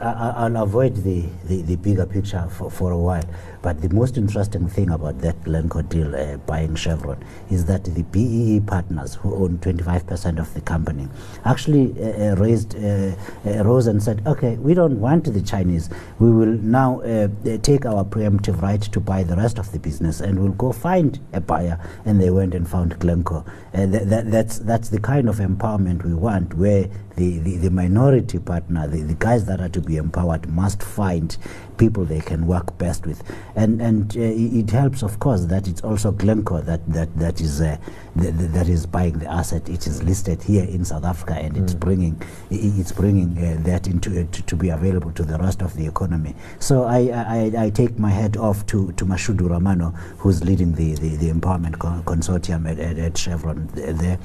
I'll 0.00 0.56
avoid 0.56 0.96
the, 0.96 1.26
the, 1.44 1.60
the 1.60 1.76
bigger 1.76 2.06
picture 2.06 2.48
for, 2.48 2.70
for 2.70 2.92
a 2.92 2.98
while. 2.98 3.24
But 3.60 3.82
the 3.82 3.90
most 3.90 4.16
interesting 4.16 4.68
thing 4.68 4.88
about 4.88 5.18
that 5.20 5.44
Glencore 5.44 5.82
deal 5.82 6.16
uh, 6.16 6.38
buying 6.38 6.74
Chevron 6.74 7.22
is 7.50 7.66
that 7.66 7.84
the 7.84 8.02
BEE 8.04 8.60
partners, 8.60 9.16
who 9.16 9.34
own 9.34 9.58
25% 9.58 10.38
of 10.38 10.54
the 10.54 10.62
company, 10.62 11.08
actually 11.44 11.94
uh, 11.98 12.32
uh, 12.32 12.36
raised, 12.36 12.74
uh, 12.76 13.14
uh, 13.46 13.64
rose 13.64 13.86
and 13.86 14.02
said, 14.02 14.22
okay, 14.26 14.56
we 14.56 14.72
don't 14.72 14.98
want 14.98 15.30
the 15.30 15.42
Chinese. 15.42 15.90
We 16.18 16.32
will 16.32 16.46
now 16.46 17.02
take 17.62 17.84
our 17.84 18.02
preemptive 18.02 18.62
right 18.62 18.80
to 18.80 18.98
buy 18.98 19.24
the 19.24 19.36
rest 19.36 19.58
of 19.58 19.72
the 19.72 19.78
business 19.78 20.22
and 20.22 20.38
we'll 20.38 20.52
go 20.52 20.72
find 20.72 21.20
a 21.34 21.40
buyer. 21.40 21.78
And 22.06 22.18
they 22.18 22.30
went 22.30 22.54
and 22.54 22.66
found 22.66 22.98
Glencore. 22.98 23.44
Th- 23.74 23.90
that, 23.90 24.30
that's, 24.30 24.58
that's 24.60 24.88
the 24.88 25.00
kind 25.00 25.28
of 25.28 25.36
empowerment 25.36 26.02
we 26.02 26.14
want, 26.14 26.54
where 26.54 26.88
the, 27.16 27.38
the, 27.38 27.56
the 27.58 27.70
minority 27.70 28.38
partner, 28.38 28.88
the, 28.88 29.02
the 29.02 29.14
guys 29.14 29.44
that 29.46 29.60
are 29.60 29.68
to 29.68 29.80
be 29.80 29.96
empowered, 29.96 30.48
must 30.48 30.82
find 30.82 31.36
people 31.78 32.04
they 32.04 32.20
can 32.20 32.46
work 32.46 32.76
best 32.78 33.06
with. 33.06 33.22
And, 33.56 33.80
and 33.80 34.16
uh, 34.16 34.20
it 34.20 34.64
it 34.64 34.70
helps, 34.70 35.02
of 35.02 35.18
course, 35.18 35.44
that 35.46 35.68
it's 35.68 35.82
also 35.82 36.10
Glencore 36.12 36.62
that, 36.62 36.80
that, 36.92 37.14
that, 37.18 37.40
is, 37.40 37.60
uh, 37.60 37.76
th- 38.20 38.36
th- 38.38 38.50
that 38.52 38.68
is 38.68 38.86
buying 38.86 39.18
the 39.18 39.30
asset. 39.30 39.68
It 39.68 39.86
is 39.86 40.02
listed 40.02 40.42
here 40.42 40.64
in 40.64 40.84
South 40.84 41.04
Africa 41.04 41.34
and 41.34 41.56
it's 41.56 41.74
bringing, 41.74 42.20
i- 42.50 42.54
i- 42.54 42.72
it's 42.80 42.92
bringing 42.92 43.36
uh, 43.38 43.56
that 43.64 43.86
into 43.86 44.20
uh, 44.20 44.24
to, 44.32 44.42
to 44.42 44.56
be 44.56 44.70
available 44.70 45.12
to 45.12 45.22
the 45.22 45.38
rest 45.38 45.62
of 45.62 45.74
the 45.76 45.86
economy. 45.86 46.34
So 46.58 46.84
I, 46.84 47.10
I, 47.56 47.64
I 47.66 47.70
take 47.70 47.98
my 47.98 48.10
hat 48.10 48.36
off 48.36 48.64
to, 48.66 48.92
to 48.92 49.04
Mashudu 49.04 49.48
Ramano, 49.48 49.94
who's 50.18 50.42
leading 50.44 50.72
the, 50.74 50.94
the, 50.94 51.16
the 51.16 51.30
empowerment 51.30 51.78
co- 51.78 52.02
consortium 52.04 52.70
at, 52.70 52.78
at, 52.78 52.98
at 52.98 53.18
Chevron 53.18 53.68
there. 53.74 54.18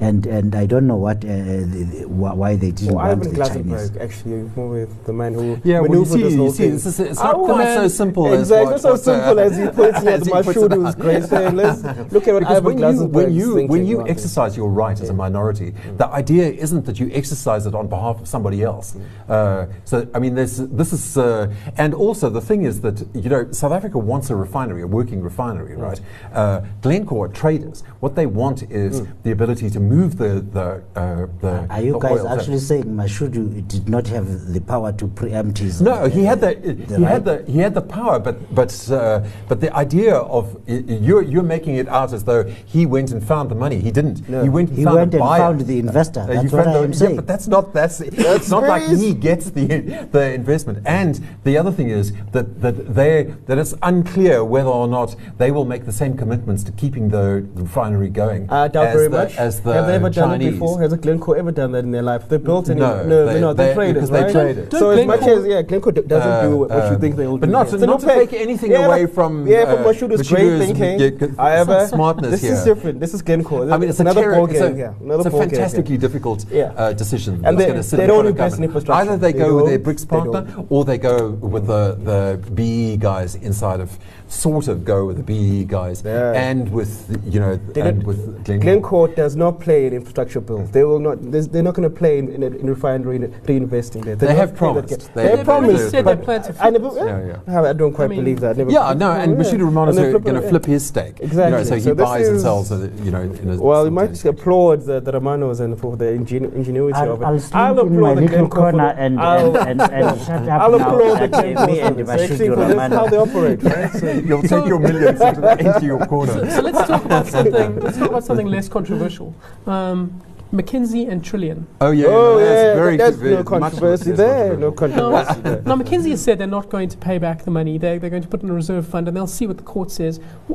And, 0.00 0.26
and 0.26 0.54
I 0.54 0.66
don't 0.66 0.86
know 0.86 0.96
what, 0.96 1.18
uh, 1.24 1.28
the, 1.28 1.86
the, 1.90 2.02
wh- 2.08 2.36
why 2.36 2.56
they 2.56 2.70
didn't 2.72 2.94
Well, 2.94 3.06
want 3.06 3.22
Ivan 3.22 3.34
the 3.34 3.48
Chinese. 3.48 3.96
Actually, 3.96 4.42
with 4.42 5.04
the 5.06 5.12
man 5.12 5.34
who 5.34 5.60
Yeah, 5.64 5.80
well, 5.80 5.90
you 5.92 6.00
maneuvered 6.00 6.08
see, 6.12 6.22
this 6.22 6.32
you 6.34 6.38
whole 6.38 6.52
see, 6.52 6.68
thing. 6.70 6.78
It's, 7.00 7.10
it's 7.10 7.20
I 7.20 7.32
not 7.32 7.44
quite 7.44 7.74
so 7.74 7.88
simple 7.88 8.26
as 8.28 8.40
Exactly, 8.40 8.64
what, 8.64 8.70
not 8.72 8.80
so 8.80 8.90
what, 8.90 9.00
uh, 9.00 9.26
simple 9.26 9.40
as 9.40 9.56
he 9.56 9.66
puts 9.80 10.02
it, 10.02 10.06
as 10.06 10.20
as 10.20 10.26
he 10.26 10.32
puts 10.32 10.56
it 10.56 10.98
great 10.98 11.24
saying. 11.24 11.56
Let's 11.62 11.82
look 12.12 12.28
at 12.28 12.34
what 12.34 12.40
Because 12.40 12.56
Ivan 12.58 12.64
when 12.64 12.78
you, 12.78 12.84
Glasenberg 12.84 13.10
when 13.12 13.26
is 13.30 13.36
you, 13.36 13.66
when 13.66 13.86
you 13.86 13.96
about 13.96 14.06
this. 14.08 14.16
exercise 14.16 14.56
your 14.56 14.70
right 14.70 15.00
as 15.00 15.08
a 15.08 15.14
minority, 15.14 15.74
the 15.96 16.06
idea 16.08 16.48
isn't 16.50 16.84
that 16.86 16.98
you 16.98 17.10
exercise 17.12 17.66
it 17.66 17.74
on 17.74 17.88
behalf 17.88 18.20
of 18.20 18.28
somebody 18.28 18.62
else. 18.62 18.96
Uh, 19.28 19.66
so, 19.84 20.08
I 20.14 20.18
mean, 20.18 20.34
there's, 20.34 20.56
this 20.56 20.92
is, 20.92 21.18
uh, 21.18 21.52
and 21.76 21.94
also 21.94 22.30
the 22.30 22.40
thing 22.40 22.62
is 22.62 22.80
that, 22.82 23.06
you 23.14 23.28
know, 23.28 23.50
South 23.52 23.72
Africa 23.72 23.98
wants 23.98 24.30
a 24.30 24.36
refinery, 24.36 24.82
a 24.82 24.86
working 24.86 25.20
refinery, 25.22 25.76
right? 25.76 26.00
Uh, 26.32 26.62
Glencore 26.82 27.28
traders. 27.28 27.82
What 28.00 28.14
they 28.14 28.26
want 28.26 28.62
is 28.70 29.02
the 29.22 29.32
ability 29.32 29.70
to 29.70 29.80
move 29.80 30.16
the, 30.16 30.40
the, 30.52 30.82
uh, 30.98 31.26
the 31.40 31.66
Are 31.70 31.82
you 31.82 31.92
the 31.92 31.98
guys 31.98 32.20
oil. 32.20 32.28
actually 32.28 32.58
saying 32.58 32.84
Mashudu 32.84 33.66
did 33.68 33.88
not 33.88 34.06
have 34.08 34.52
the 34.52 34.60
power 34.60 34.92
to 34.92 35.08
preempt 35.08 35.58
his? 35.58 35.80
No, 35.80 36.06
he 36.08 36.24
had 36.24 36.40
the, 36.40 36.54
the 36.88 36.96
he 36.98 37.04
had 37.04 37.24
the 37.24 37.44
he 37.46 37.58
had 37.58 37.74
the 37.74 37.82
power, 37.82 38.18
but 38.18 38.36
but 38.54 38.70
uh, 38.90 39.20
but 39.48 39.60
the 39.60 39.70
idea 39.76 40.14
of 40.16 40.54
y- 40.68 40.82
y- 40.88 40.98
you're 41.06 41.22
you're 41.22 41.42
making 41.56 41.76
it 41.76 41.88
out 41.88 42.12
as 42.12 42.24
though 42.24 42.44
he 42.44 42.86
went 42.86 43.10
and 43.12 43.22
found 43.22 43.50
the 43.50 43.54
money. 43.54 43.78
He 43.80 43.90
didn't. 43.90 44.28
No. 44.28 44.42
He 44.42 44.48
went 44.48 44.68
and 44.70 44.78
He 44.78 44.84
found 44.84 44.96
went 44.96 45.14
and 45.14 45.22
found 45.22 45.60
the 45.62 45.78
investor. 45.78 46.20
Uh, 46.20 46.26
That's 46.26 46.44
you 46.44 46.56
what 46.58 46.66
I 46.66 46.72
the- 46.72 46.78
am 46.80 46.92
yeah, 46.92 46.98
saying. 46.98 47.16
but 47.16 47.26
that's 47.26 47.48
not 47.48 47.72
that's 47.72 48.00
it's 48.36 48.50
not 48.50 48.62
like 48.64 48.82
he 49.04 49.14
gets 49.14 49.50
the 49.50 49.66
the 50.12 50.24
investment. 50.34 50.78
And 50.86 51.20
the 51.44 51.56
other 51.58 51.72
thing 51.72 51.88
is 51.90 52.12
that 52.32 52.60
that 52.62 52.94
they 52.94 53.34
that 53.46 53.58
it's 53.58 53.74
unclear 53.82 54.44
whether 54.44 54.68
or 54.70 54.88
not 54.88 55.16
they 55.38 55.50
will 55.50 55.64
make 55.64 55.84
the 55.84 55.92
same 55.92 56.16
commitments 56.16 56.62
to 56.64 56.72
keeping 56.72 57.08
the, 57.08 57.46
the 57.54 57.62
refinery 57.62 58.08
going. 58.08 58.50
I 58.50 58.68
doubt 58.68 58.86
as 58.88 58.94
very 58.94 59.08
the, 59.08 59.16
much. 59.18 59.36
As 59.36 59.60
the 59.60 59.72
Have 59.74 59.86
they 59.86 59.94
ever 59.94 60.10
done 60.10 60.40
it 60.40 60.50
before? 60.50 60.80
Has 60.80 60.92
a 60.92 60.96
Glencore 60.96 61.36
ever 61.36 61.52
done 61.52 61.72
that 61.72 61.84
in 61.84 61.90
their 61.90 62.02
life. 62.02 62.28
They 62.28 62.38
built 62.38 62.68
any. 62.70 62.80
No, 62.80 63.04
No, 63.04 63.26
they- 63.26 63.34
no, 63.34 63.40
no 63.40 63.52
they, 63.54 63.68
they- 63.68 63.74
traded, 63.74 63.94
because 63.96 64.10
they 64.10 64.22
right? 64.22 64.32
traded. 64.32 64.68
Don't 64.70 64.80
So 64.80 64.90
as 64.90 65.06
much 65.06 65.22
as 65.22 65.46
yeah, 65.46 65.62
Glencore 65.62 65.92
doesn't 65.92 66.30
Uh, 66.30 66.42
do 66.48 66.64
what 66.76 66.88
you 66.90 66.94
um, 66.96 67.00
think 67.00 67.16
they 67.16 67.26
will 67.26 67.38
but 67.38 67.46
do. 67.46 67.52
not, 67.52 67.68
here. 67.68 67.78
to, 67.78 67.86
not 67.86 68.00
to 68.00 68.06
take 68.06 68.32
anything 68.32 68.70
yeah, 68.70 68.86
away 68.86 69.04
but- 69.04 69.14
from 69.14 69.46
yeah, 69.46 69.64
from 69.64 69.84
uh, 69.84 69.88
Mashudu's 69.88 70.28
great 70.28 70.58
thinking. 70.58 71.34
However, 71.36 71.86
smartness 71.88 72.30
this 72.40 72.44
is 72.44 72.64
different. 72.64 73.00
This 73.00 73.14
is 73.14 73.22
Glencore. 73.22 73.70
I 73.72 73.78
mean, 73.78 73.88
it's 73.90 73.98
a 74.00 74.02
another 74.02 74.32
ball 74.34 74.46
game. 74.46 74.76
yeah, 74.76 74.94
another 75.00 75.20
it's 75.20 75.26
a 75.26 75.30
ball 75.30 75.40
game, 75.40 75.48
yeah. 75.50 75.56
fantastically 75.56 75.98
difficult 75.98 76.40
uh, 76.52 76.92
decision. 76.92 77.34
And 77.34 77.44
that's 77.44 77.56
they- 77.58 77.66
gonna 77.66 77.82
sit 77.82 77.96
they 77.98 78.04
in 78.04 78.08
don't 78.08 78.26
invest 78.26 78.58
in 78.58 78.64
infrastructure. 78.64 79.00
Either 79.02 79.16
they, 79.16 79.32
They 79.32 79.38
go 79.38 79.56
with 79.56 79.66
their. 79.66 79.78
BRICS 79.86 80.08
partner, 80.08 80.40
or 80.68 80.84
they 80.84 80.98
go 80.98 81.30
with 81.30 81.66
the 81.66 81.82
the 82.10 82.50
BE 82.52 82.96
guys 82.96 83.34
inside 83.36 83.80
of 83.80 83.90
sort 84.28 84.66
of 84.68 84.84
go 84.84 85.04
with 85.06 85.16
the 85.18 85.22
BE 85.22 85.64
guys, 85.64 86.02
Yeah. 86.04 86.32
and 86.32 86.70
with 86.72 87.06
the- 87.08 87.30
you 87.30 87.38
know 87.40 87.56
They 87.72 87.80
and 87.82 88.02
with 88.04 88.44
Glencore. 88.44 88.58
Glencore 88.64 89.08
does 89.08 89.36
not 89.36 89.60
play 89.60 89.86
in 89.86 89.92
infrastructure 89.92 90.40
bills. 90.40 90.70
They 90.70 90.82
will 90.84 90.98
not. 90.98 91.18
They're 91.30 91.62
not 91.62 91.74
going 91.74 91.88
to 91.88 91.94
play 91.94 92.18
in, 92.18 92.28
in, 92.30 92.42
in 92.42 92.66
refinery 92.66 93.18
reinvesting 93.18 94.04
there. 94.04 94.16
They 94.16 94.26
don't 94.26 94.36
have 94.36 94.50
play 94.50 94.58
promised. 94.58 95.14
They- 95.14 95.22
They, 95.22 95.28
they- 95.30 95.36
have 95.36 95.44
promised. 95.44 95.84
they- 95.84 95.90
said 95.90 96.04
but 96.04 96.18
they 96.18 96.24
plan 96.24 96.42
to 96.42 96.54
I 96.60 96.70
never, 96.70 96.90
Yeah, 96.96 97.38
yeah. 97.48 97.60
I 97.70 97.72
don't 97.72 97.92
quite 97.92 98.06
I 98.06 98.08
mean- 98.08 98.20
believe 98.20 98.40
that. 98.40 98.56
Never, 98.56 98.70
Yeah, 98.70 98.92
no, 98.94 99.12
and 99.12 99.32
Yeah. 99.32 99.38
Mashudu 99.38 99.64
Ramano's 99.70 99.96
And 99.96 100.06
they 100.06 100.18
going 100.18 100.34
to 100.34 100.40
flip- 100.40 100.50
flip 100.50 100.66
his 100.66 100.84
stake. 100.86 101.20
You 101.20 101.26
know, 101.28 101.58
Exactly. 101.58 101.64
so 101.64 101.74
he 101.76 101.80
So 101.82 101.94
buys 101.94 102.26
and 102.28 102.36
is- 102.36 102.42
sells, 102.42 102.72
uh, 102.72 102.88
you 103.04 103.10
know, 103.12 103.20
in 103.22 103.50
a 103.50 103.56
Well, 103.62 103.84
you 103.84 103.90
might 103.90 104.16
simultaneous 104.16 104.24
applaud 104.24 104.80
the, 104.86 105.00
the 105.00 105.12
Ramanos 105.12 105.60
and 105.60 105.78
for 105.78 105.96
the 105.96 106.12
ingen- 106.12 106.52
ingenuity 106.54 106.98
I'll, 106.98 107.12
of 107.12 107.22
it. 107.22 107.24
I'll 107.24 107.38
slink 107.38 107.80
in 107.92 108.00
my 108.00 108.14
the 108.14 108.20
little 108.22 108.28
Glencore 108.38 108.48
corner 108.72 108.88
and, 108.98 109.20
and, 109.20 109.56
and, 109.56 109.80
and 109.98 110.20
shut 110.22 110.48
up 110.48 110.62
I'll 110.62 110.74
applaud 110.74 111.14
the 111.20 111.26
that 111.28 111.30
Glencore 111.30 111.68
and 111.86 111.96
for 111.96 112.02
this. 112.04 112.08
Actually, 112.10 112.48
Mashudu 112.48 112.54
for 112.54 112.66
this, 112.74 112.92
how 112.92 113.06
they 113.06 113.16
operate, 113.16 113.62
right? 113.62 113.92
So- 114.20 114.26
You'll 114.28 114.42
So- 114.44 114.60
take 114.60 114.68
your 114.68 114.78
millions 114.78 115.20
into, 115.66 115.86
your 115.86 116.06
corner. 116.06 116.32
So, 116.32 116.48
so 116.56 116.60
let's 116.62 116.88
talk 116.88 117.04
about 117.04 117.26
something. 117.36 117.80
Let's 117.80 117.98
talk 117.98 118.08
about 118.10 118.24
something 118.24 118.46
less 118.46 118.68
controversial. 118.68 119.34
Um, 119.66 120.20
McKinsey 120.52 121.08
and 121.10 121.22
Trillian. 121.22 121.64
Oh 121.80 121.90
yeah, 121.90 122.06
oh, 122.06 122.10
no, 122.10 122.38
that's 122.38 122.48
yeah, 122.50 122.74
very, 122.76 122.96
there's 122.96 123.16
very 123.16 123.34
no 123.34 123.44
controversy 123.44 124.12
there. 124.12 124.56
No 124.56 124.70
controversial. 124.70 125.10
No, 125.10 125.24
controversy 125.24 125.40
there. 125.42 125.62
now 125.62 125.76
McKinsey 125.82 126.10
has 126.10 126.22
said 126.22 126.38
they're 126.38 126.46
not 126.46 126.68
going 126.70 126.88
to 126.88 126.96
pay 126.96 127.18
back 127.18 127.42
the 127.44 127.50
money. 127.50 127.78
They're, 127.78 127.98
they're 127.98 128.10
going 128.10 128.22
to 128.22 128.28
put 128.28 128.42
in 128.42 128.50
a 128.50 128.54
reserve 128.54 128.86
fund, 128.86 129.08
and 129.08 129.16
they'll 129.16 129.26
see 129.26 129.46
what 129.46 129.56
the 129.56 129.64
court 129.64 129.90
says. 129.90 130.20
Wh- 130.48 130.54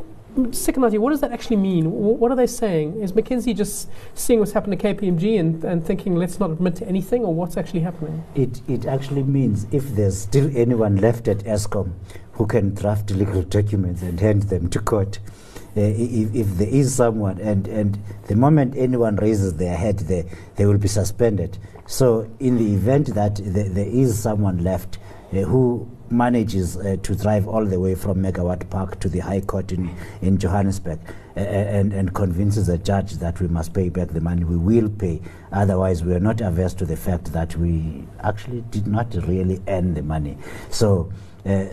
Second 0.51 0.85
idea, 0.85 1.01
what 1.01 1.09
does 1.09 1.19
that 1.19 1.33
actually 1.33 1.57
mean? 1.57 1.83
Wh- 1.83 2.17
What 2.21 2.31
are 2.31 2.37
they 2.37 2.47
saying? 2.47 3.01
Is 3.01 3.11
McKinsey 3.11 3.53
just 3.53 3.89
seeing 4.13 4.39
what's 4.39 4.53
happened 4.53 4.79
to 4.79 4.93
KPMG 4.93 5.37
and, 5.37 5.61
and 5.65 5.85
thinking 5.85 6.15
let's 6.15 6.39
not 6.39 6.51
admit 6.51 6.77
to 6.77 6.87
anything, 6.87 7.25
or 7.25 7.33
what's 7.35 7.57
actually 7.57 7.81
happening? 7.81 8.23
It, 8.33 8.61
it 8.69 8.85
actually 8.85 9.23
means 9.23 9.67
if 9.73 9.93
there's 9.93 10.17
still 10.17 10.49
anyone 10.55 10.95
left 10.95 11.27
at 11.27 11.39
Eskom 11.39 11.91
who 12.41 12.47
can 12.47 12.73
draft 12.73 13.11
legal 13.11 13.43
documents 13.43 14.01
and 14.01 14.19
hand 14.19 14.41
them 14.43 14.67
to 14.67 14.79
court, 14.79 15.19
uh, 15.77 15.81
if, 15.81 16.33
if 16.33 16.47
there 16.57 16.67
is 16.67 16.91
someone, 16.91 17.37
and, 17.39 17.67
and 17.67 17.99
the 18.25 18.35
moment 18.35 18.75
anyone 18.75 19.15
raises 19.17 19.53
their 19.57 19.77
head, 19.77 19.99
they, 19.99 20.27
they 20.55 20.65
will 20.65 20.79
be 20.79 20.87
suspended. 20.87 21.55
So, 21.85 22.27
in 22.39 22.57
the 22.57 22.73
event 22.73 23.13
that 23.13 23.35
the, 23.35 23.69
there 23.69 23.85
is 23.85 24.19
someone 24.19 24.63
left 24.63 24.97
uh, 25.31 25.41
who 25.41 25.87
manages 26.09 26.77
uh, 26.77 26.97
to 27.03 27.15
drive 27.15 27.47
all 27.47 27.63
the 27.63 27.79
way 27.79 27.93
from 27.93 28.23
Megawatt 28.23 28.67
Park 28.71 28.99
to 29.01 29.07
the 29.07 29.19
High 29.19 29.41
Court 29.41 29.71
in, 29.71 29.95
in 30.23 30.39
Johannesburg 30.39 30.99
and, 31.35 31.93
and 31.93 32.11
convinces 32.15 32.69
a 32.69 32.77
judge 32.79 33.13
that 33.13 33.39
we 33.39 33.49
must 33.49 33.71
pay 33.71 33.89
back 33.89 34.07
the 34.07 34.19
money, 34.19 34.45
we 34.45 34.57
will 34.57 34.89
pay. 34.89 35.21
Otherwise, 35.51 36.03
we 36.03 36.15
are 36.15 36.19
not 36.19 36.41
averse 36.41 36.73
to 36.73 36.87
the 36.87 36.97
fact 36.97 37.31
that 37.33 37.55
we 37.55 38.03
actually 38.23 38.61
did 38.71 38.87
not 38.87 39.13
really 39.27 39.61
earn 39.67 39.93
the 39.93 40.01
money. 40.01 40.39
So, 40.71 41.13
uh, 41.45 41.65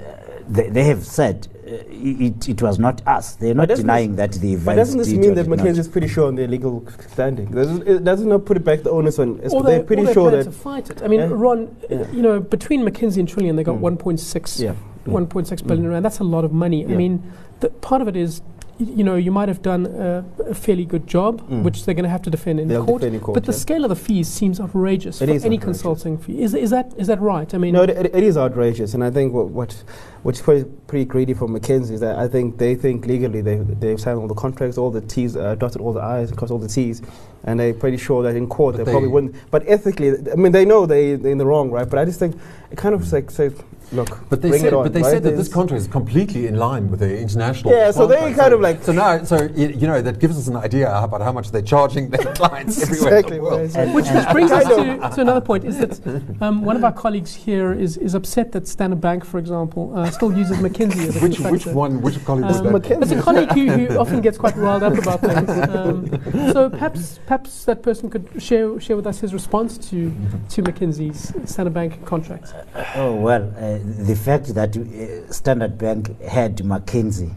they, 0.48 0.68
they 0.70 0.84
have 0.84 1.04
said 1.04 1.46
uh, 1.66 1.70
it, 1.90 2.48
it 2.48 2.62
was 2.62 2.78
not 2.78 3.06
us. 3.06 3.34
They're 3.36 3.54
not 3.54 3.68
doesn't 3.68 3.84
denying 3.84 4.16
that 4.16 4.32
the 4.32 4.52
event. 4.54 4.64
But 4.66 4.74
doesn't 4.76 4.98
this 4.98 5.08
mean 5.12 5.34
that 5.34 5.42
did 5.44 5.48
not. 5.48 5.58
McKinsey 5.58 5.78
is 5.78 5.88
pretty 5.88 6.08
sure 6.08 6.26
on 6.28 6.34
their 6.36 6.48
legal 6.48 6.84
standing? 7.12 7.50
Doesn't 7.50 7.86
it 7.86 8.04
doesn't 8.04 8.28
not 8.28 8.44
put 8.46 8.56
it 8.56 8.64
back 8.64 8.82
the 8.82 8.90
onus 8.90 9.18
on. 9.18 9.40
Or 9.50 9.62
they're 9.62 9.78
they, 9.80 9.84
pretty 9.84 10.02
or 10.02 10.06
they 10.06 10.12
sure 10.14 10.30
plan 10.30 10.38
that. 10.44 10.50
to 10.50 10.50
fight 10.52 10.90
it. 10.90 11.02
I 11.02 11.08
mean, 11.08 11.20
Yeah. 11.20 11.28
Ron, 11.30 11.76
Yeah. 11.90 12.10
you 12.10 12.22
know, 12.22 12.40
between 12.40 12.80
McKinsey 12.84 13.18
and 13.18 13.28
Trillian, 13.28 13.56
they 13.56 13.64
got 13.64 13.76
Mm. 13.76 13.98
1.6 13.98 14.58
Yeah. 14.60 14.74
1.6 15.06 15.62
billion 15.66 15.86
Mm. 15.86 15.90
rand. 15.90 16.04
That's 16.04 16.18
a 16.20 16.24
lot 16.24 16.44
of 16.44 16.52
money. 16.52 16.84
I 16.84 16.88
mean, 16.88 17.22
the, 17.60 17.70
part 17.70 18.00
of 18.02 18.08
it 18.08 18.16
is, 18.16 18.40
y- 18.40 18.46
you 18.78 19.02
know, 19.02 19.16
you 19.16 19.32
might 19.32 19.48
have 19.48 19.60
done 19.60 19.86
a, 19.86 20.24
a 20.46 20.54
fairly 20.54 20.84
good 20.84 21.06
job, 21.06 21.40
Mm. 21.48 21.62
which 21.64 21.84
they're 21.84 21.94
going 21.94 22.04
to 22.04 22.08
have 22.10 22.22
to 22.22 22.30
defend 22.30 22.60
in 22.60 22.68
They'll 22.68 22.84
court. 22.84 23.00
defend 23.00 23.16
in 23.16 23.20
court, 23.20 23.34
but 23.34 23.44
the 23.44 23.52
scale 23.52 23.84
of 23.84 23.88
the 23.88 23.96
fees 23.96 24.28
seems 24.28 24.60
outrageous 24.60 25.20
It 25.20 25.26
for 25.28 25.34
is 25.34 25.44
any 25.44 25.56
outrageous. 25.56 25.82
consulting 25.82 26.18
fee. 26.18 26.40
Is, 26.42 26.54
is 26.54 26.70
that 26.70 26.92
is 26.96 27.06
that 27.08 27.20
right? 27.20 27.52
I 27.54 27.58
mean, 27.58 27.74
No, 27.74 27.82
it, 27.82 27.90
it, 27.90 28.14
it 28.14 28.22
is 28.22 28.36
outrageous, 28.36 28.94
and 28.94 29.02
I 29.02 29.10
think 29.10 29.32
what 29.32 29.48
what 29.48 29.82
what's 30.22 30.40
pretty, 30.40 30.64
pretty 30.86 31.04
greedy 31.04 31.34
for 31.34 31.48
McKinsey 31.48 31.92
is 31.92 32.00
that 32.00 32.16
I 32.18 32.28
think 32.28 32.58
they 32.58 32.74
think 32.74 33.06
legally 33.06 33.40
they 33.40 33.56
they've 33.56 34.00
signed 34.00 34.18
all 34.18 34.28
the 34.28 34.34
contracts, 34.34 34.78
all 34.78 34.90
the 34.90 35.00
T's, 35.00 35.36
uh, 35.36 35.54
dotted 35.56 35.80
all 35.80 35.92
the 35.92 36.00
I's, 36.02 36.28
and 36.30 36.38
crossed 36.38 36.52
all 36.52 36.58
the 36.58 36.68
T's, 36.68 37.02
and 37.44 37.58
they're 37.58 37.74
pretty 37.74 37.96
sure 37.96 38.22
that 38.22 38.36
in 38.36 38.46
court 38.46 38.76
But 38.76 38.84
they 38.84 38.92
probably 38.92 39.08
wouldn't. 39.08 39.34
But 39.50 39.64
ethically, 39.66 40.10
I 40.30 40.36
mean, 40.36 40.52
they 40.52 40.64
know 40.64 40.86
they 40.86 41.16
they're 41.16 41.32
in 41.32 41.38
the 41.38 41.46
wrong, 41.46 41.70
right? 41.70 41.88
But 41.88 41.98
I 41.98 42.04
just 42.04 42.18
think 42.20 42.36
it 42.70 42.76
kind 42.78 42.94
of 42.94 43.10
like 43.12 43.30
say, 43.30 43.50
look, 43.92 44.08
But 44.28 44.42
they 44.42 44.50
bring 44.50 44.60
said, 44.62 44.72
it 44.72 44.76
on, 44.76 44.82
but 44.84 44.92
they 44.92 45.02
right? 45.02 45.10
said 45.12 45.22
that 45.24 45.36
this 45.36 45.48
contract 45.48 45.80
is 45.82 45.88
completely 45.88 46.46
in 46.46 46.56
line 46.56 46.90
with 46.90 47.00
the 47.00 47.18
international. 47.18 47.72
Yeah, 47.72 47.90
so 47.90 48.06
they 48.06 48.16
contract. 48.16 48.38
kind 48.38 48.54
of 48.54 48.60
like- 48.60 48.82
So 48.82 48.92
now, 48.92 49.22
so 49.24 49.36
y- 49.36 49.74
you 49.80 49.86
know, 49.86 50.00
that 50.02 50.18
gives 50.18 50.36
us 50.38 50.46
an 50.48 50.56
idea 50.56 50.92
about 50.94 51.20
how 51.22 51.32
much 51.32 51.50
they're 51.50 51.62
charging 51.62 52.10
their 52.10 52.32
clients 52.40 52.82
everywhere 52.82 53.18
Exactly, 53.18 53.36
in 53.38 53.42
the 53.44 53.48
world. 53.50 53.60
right. 53.60 53.76
And- 53.76 53.94
Which, 53.94 54.08
which 54.10 54.28
brings 54.30 54.50
us 54.52 54.64
to, 54.64 55.14
to 55.16 55.20
another 55.20 55.40
point 55.40 55.64
is 55.64 55.78
that 55.78 56.00
um, 56.40 56.62
one 56.64 56.76
of 56.76 56.84
our 56.84 56.92
colleagues 56.92 57.34
here 57.34 57.72
is, 57.72 57.96
is 57.96 58.14
upset 58.14 58.52
that 58.52 58.68
Standard 58.68 59.00
Bank, 59.00 59.24
for 59.24 59.38
example, 59.38 59.92
uh, 59.96 60.10
still 60.10 60.32
uses 60.36 60.58
McKinsey 60.58 61.08
as 61.08 61.16
a 61.16 61.20
Which, 61.20 61.38
which 61.40 61.66
one? 61.66 62.00
Which 62.02 62.24
colleague 62.24 62.44
was 62.46 62.60
Um, 62.60 62.72
that? 62.72 62.82
McKinsey. 62.82 63.02
It's 63.02 63.12
a 63.12 63.22
colleague 63.22 63.50
who, 63.52 63.66
who 63.86 63.98
often 64.02 64.20
gets 64.20 64.38
quite 64.38 64.56
riled 64.56 64.82
up 64.82 64.96
about 64.98 65.20
things. 65.20 65.48
Um, 65.50 66.52
so 66.52 66.68
perhaps 66.70 67.20
perhaps 67.26 67.64
that 67.64 67.82
person 67.82 68.10
could 68.10 68.26
share 68.38 68.78
share 68.80 68.96
with 68.96 69.06
us 69.06 69.20
his 69.20 69.32
response 69.32 69.78
to 69.90 70.12
to 70.50 70.62
McKinsey's 70.62 71.32
Standard 71.50 71.74
Bank 71.74 72.04
contracts. 72.04 72.52
Oh, 72.96 73.14
well, 73.14 73.52
uh, 73.58 73.77
the 73.78 74.14
fact 74.16 74.54
that 74.54 74.76
uh, 74.76 75.32
Standard 75.32 75.78
Bank 75.78 76.20
had 76.22 76.56
McKinsey 76.58 77.34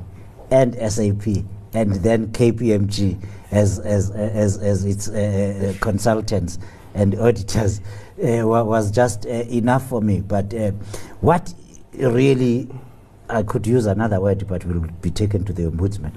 and 0.49 0.75
SAP 0.91 1.43
and 1.73 1.93
then 1.95 2.27
KPMG 2.27 3.21
as, 3.51 3.79
as, 3.79 4.11
as, 4.11 4.57
as 4.57 4.85
its 4.85 5.07
uh, 5.09 5.73
uh, 5.75 5.79
consultants 5.83 6.59
and 6.93 7.15
auditors 7.15 7.79
uh, 7.79 8.45
was 8.45 8.91
just 8.91 9.25
uh, 9.25 9.29
enough 9.29 9.87
for 9.87 10.01
me. 10.01 10.21
But 10.21 10.53
uh, 10.53 10.71
what 11.21 11.53
really 11.93 12.69
I 13.29 13.43
could 13.43 13.65
use 13.65 13.85
another 13.85 14.19
word, 14.19 14.45
but 14.47 14.65
will 14.65 14.81
be 15.01 15.09
taken 15.09 15.45
to 15.45 15.53
the 15.53 15.63
ombudsman. 15.63 16.11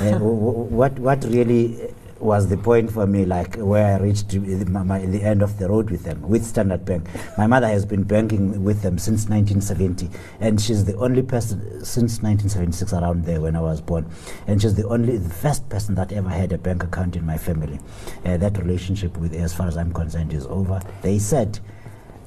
What 0.20 0.98
what 0.98 1.24
really 1.24 1.94
was 2.20 2.48
the 2.48 2.56
point 2.56 2.90
for 2.90 3.06
me, 3.06 3.24
like 3.24 3.56
where 3.56 3.96
I 3.96 4.02
reached 4.02 4.28
the, 4.30 4.38
my, 4.66 5.04
the 5.04 5.22
end 5.22 5.42
of 5.42 5.58
the 5.58 5.68
road 5.68 5.90
with 5.90 6.04
them, 6.04 6.20
with 6.22 6.44
Standard 6.44 6.84
Bank. 6.84 7.06
My 7.36 7.46
mother 7.46 7.68
has 7.68 7.84
been 7.86 8.02
banking 8.02 8.64
with 8.64 8.82
them 8.82 8.98
since 8.98 9.28
1970, 9.28 10.10
and 10.40 10.60
she's 10.60 10.84
the 10.84 10.96
only 10.96 11.22
person 11.22 11.60
since 11.84 12.22
1976 12.22 12.92
around 12.92 13.24
there 13.24 13.40
when 13.40 13.56
I 13.56 13.60
was 13.60 13.80
born, 13.80 14.10
and 14.46 14.60
she's 14.60 14.74
the 14.74 14.86
only, 14.88 15.18
the 15.18 15.34
first 15.34 15.68
person 15.68 15.94
that 15.96 16.12
ever 16.12 16.28
had 16.28 16.52
a 16.52 16.58
bank 16.58 16.82
account 16.82 17.16
in 17.16 17.24
my 17.24 17.38
family. 17.38 17.78
Uh, 18.24 18.36
that 18.36 18.58
relationship 18.58 19.16
with, 19.16 19.34
as 19.34 19.54
far 19.54 19.68
as 19.68 19.76
I'm 19.76 19.92
concerned, 19.92 20.32
is 20.32 20.46
over. 20.46 20.80
They 21.02 21.18
said 21.18 21.60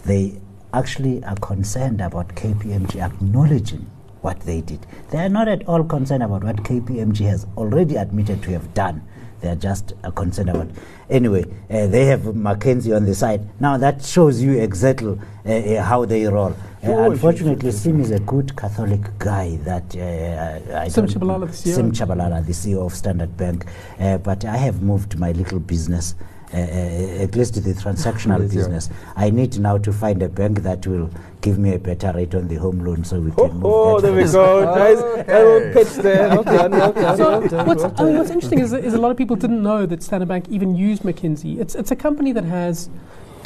they 0.06 0.40
actually 0.74 1.24
are 1.26 1.36
concerned 1.36 2.02
about 2.02 2.30
KPMG 2.30 3.02
acknowledging 3.02 3.90
what 4.22 4.40
they 4.42 4.62
did. 4.62 4.86
They 5.10 5.18
are 5.18 5.30
not 5.30 5.48
at 5.48 5.68
all 5.68 5.84
concerned 5.84 6.24
about 6.24 6.44
what 6.44 6.58
KPMG 6.58 7.28
has 7.28 7.46
already 7.58 7.96
admitted 7.96 8.42
to 8.44 8.52
have 8.52 8.74
done. 8.74 9.06
They 9.42 9.50
are 9.50 9.56
just 9.56 9.94
uh, 10.04 10.12
concerned 10.12 10.50
about. 10.50 10.70
Anyway, 11.10 11.44
uh, 11.70 11.88
they 11.88 12.06
have 12.06 12.22
McKinsey 12.22 12.96
on 12.96 13.06
the 13.06 13.16
side. 13.16 13.42
Now 13.60 13.78
that 13.78 14.04
shows 14.04 14.42
you 14.42 14.60
exactly 14.60 15.20
uh, 15.46 15.50
uh, 15.52 15.84
how 15.84 16.06
they 16.06 16.26
roll. 16.26 16.56
Uh, 16.84 17.10
unfortunately, 17.10 17.72
Sim 17.72 18.00
is 18.02 18.12
a 18.12 18.20
good 18.20 18.56
Catholic 18.56 19.02
guy. 19.18 19.58
That 19.64 19.96
uh, 19.96 20.90
Sim 20.90 21.08
Tshabalala, 21.08 21.48
the 21.48 21.54
CEO. 21.54 21.76
Sim 21.76 21.92
Tshabalala, 21.92 22.46
the 22.46 22.54
CEO 22.54 22.86
of 22.86 22.94
Standard 22.94 23.36
Bank. 23.36 23.66
But 23.98 24.46
I 24.46 24.58
have 24.58 24.82
moved 24.84 25.18
my 25.18 25.32
little 25.32 25.60
business. 25.60 26.16
Uh, 26.54 26.58
uh, 26.58 27.24
at 27.24 27.34
least 27.36 27.54
the 27.64 27.74
transactional 27.74 28.40
Yes, 28.42 28.54
yeah. 28.54 28.60
business. 28.62 28.90
I 29.16 29.30
need 29.30 29.58
now 29.58 29.78
to 29.78 29.94
find 29.94 30.22
a 30.22 30.28
bank 30.28 30.64
that 30.64 30.86
will 30.86 31.10
give 31.40 31.58
me 31.58 31.74
a 31.76 31.80
better 31.80 32.12
rate 32.14 32.36
on 32.36 32.50
the 32.50 32.56
home 32.56 32.80
loan 32.84 33.06
so 33.06 33.22
we 33.22 33.32
Oh, 33.38 33.48
can 33.48 33.54
move 33.56 33.66
oh 33.66 34.00
that 34.02 34.08
there 34.08 34.16
we 34.18 34.24
fast. 34.24 34.34
go. 34.34 34.76
Nice 34.76 34.98
Okay. 34.98 35.44
little 35.44 35.74
pitch 35.74 35.94
there. 36.04 36.28
Well 36.30 36.44
done, 36.44 36.72
well 36.72 36.92
done, 36.92 37.18
So 37.50 37.64
what's, 37.64 37.84
I 37.84 38.04
mean, 38.04 38.18
what's 38.18 38.32
interesting 38.32 38.60
is, 38.60 38.72
that- 38.72 38.84
is 38.84 38.94
a 38.94 38.98
lot 38.98 39.12
of 39.12 39.18
people 39.18 39.38
didn't 39.38 39.64
know 39.64 39.86
that 39.86 40.04
Standard 40.04 40.28
Bank 40.28 40.50
even 40.50 40.76
used 40.76 41.04
McKinsey. 41.04 41.58
It's, 41.58 41.74
it's 41.74 41.92
a 41.92 41.96
company 41.96 42.34
that 42.34 42.44
has 42.44 42.88
t- 42.88 42.92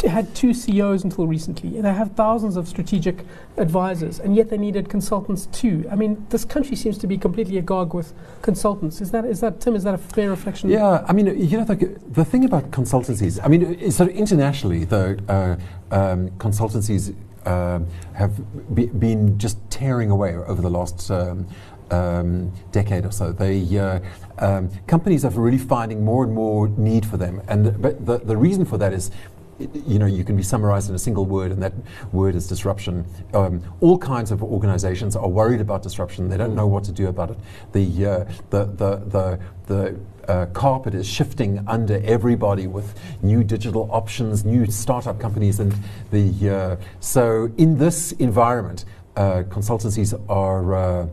had 0.04 0.34
two 0.36 0.54
CEOs 0.54 1.04
until 1.04 1.28
recently. 1.28 1.82
They 1.82 1.94
have 1.94 2.12
thousands 2.12 2.58
of 2.58 2.68
strategic 2.68 3.26
advisors, 3.58 4.20
and 4.20 4.36
yet 4.36 4.50
they 4.50 4.58
needed 4.58 4.90
consultants 4.90 5.48
too. 5.48 5.88
I 5.92 5.96
mean, 5.96 6.26
this 6.30 6.46
country 6.46 6.76
seems 6.76 6.98
to 7.00 7.08
be 7.08 7.18
completely 7.18 7.58
agog 7.58 7.94
with 7.94 8.14
consultants. 8.42 9.02
Is 9.02 9.12
that, 9.12 9.26
is 9.26 9.40
that 9.42 9.62
Tim? 9.62 9.76
Is 9.76 9.84
that 9.84 9.94
a 9.94 9.98
fair 9.98 10.30
reflection? 10.30 10.70
Yeah, 10.70 11.06
I 11.08 11.14
mean, 11.14 11.28
you 11.28 11.58
know, 11.58 11.66
the, 11.66 12.00
the 12.12 12.26
thing 12.26 12.46
about 12.46 12.72
consultancies, 12.72 13.40
I 13.44 13.48
mean, 13.48 13.84
uh, 13.84 13.92
sort 13.92 14.10
of 14.10 14.16
internationally, 14.16 14.86
the 14.86 15.20
uh, 15.28 15.58
um, 15.96 16.30
consultancies 16.32 17.16
um, 17.46 17.88
have 18.14 18.76
be, 18.76 18.88
been 18.88 19.38
just 19.38 19.58
tearing 19.70 20.10
away 20.10 20.36
over 20.36 20.62
the 20.62 20.70
last 20.70 21.10
um, 21.12 21.48
um, 21.92 22.52
decade 22.72 23.06
or 23.06 23.12
so. 23.12 23.32
They 23.32 23.78
uh, 23.78 24.00
um, 24.40 24.70
companies 24.88 25.24
are 25.26 25.30
really 25.30 25.58
finding 25.58 26.04
more 26.04 26.24
and 26.24 26.34
more 26.34 26.68
need 26.70 27.06
for 27.06 27.18
them, 27.18 27.42
and 27.48 27.82
but 27.82 28.06
the, 28.06 28.18
the 28.20 28.38
reason 28.38 28.66
for 28.66 28.78
that 28.78 28.94
is 28.94 29.12
you 29.60 30.00
know, 30.00 30.06
you 30.06 30.24
can 30.24 30.36
be 30.36 30.44
summarized 30.44 30.90
in 30.90 30.96
a 30.96 31.00
single 31.00 31.26
word, 31.26 31.52
and 31.52 31.62
that 31.64 31.74
word 32.12 32.36
is 32.36 32.48
disruption. 32.48 33.06
Um, 33.34 33.62
all 33.80 33.98
kinds 33.98 34.32
of 34.32 34.44
organizations 34.44 35.16
are 35.16 35.28
worried 35.28 35.62
about 35.62 35.82
disruption. 35.82 36.30
They 36.30 36.38
don't 36.38 36.56
know 36.56 36.68
what 36.68 36.84
to 36.86 36.92
do 36.92 37.08
about 37.08 37.32
it. 37.32 37.38
The, 37.72 38.06
uh, 38.06 38.26
the, 38.50 38.66
the, 38.66 38.96
the, 39.06 39.40
the 39.68 40.00
uh, 40.28 40.46
carpet 40.48 40.94
is 40.94 41.08
shifting 41.08 41.64
under 41.68 42.02
everybody 42.04 42.68
with 42.68 43.00
new 43.22 43.44
digital 43.44 43.90
options, 43.92 44.44
new 44.44 44.66
startup 44.66 45.20
companies, 45.20 45.60
and 45.60 45.74
the 46.12 46.50
uh, 46.50 46.76
so 47.00 47.52
in 47.58 47.78
this 47.78 48.12
environment, 48.14 48.86
uh, 49.16 49.44
consultancies 49.48 50.20
are 50.30 50.76
uh, 50.76 51.08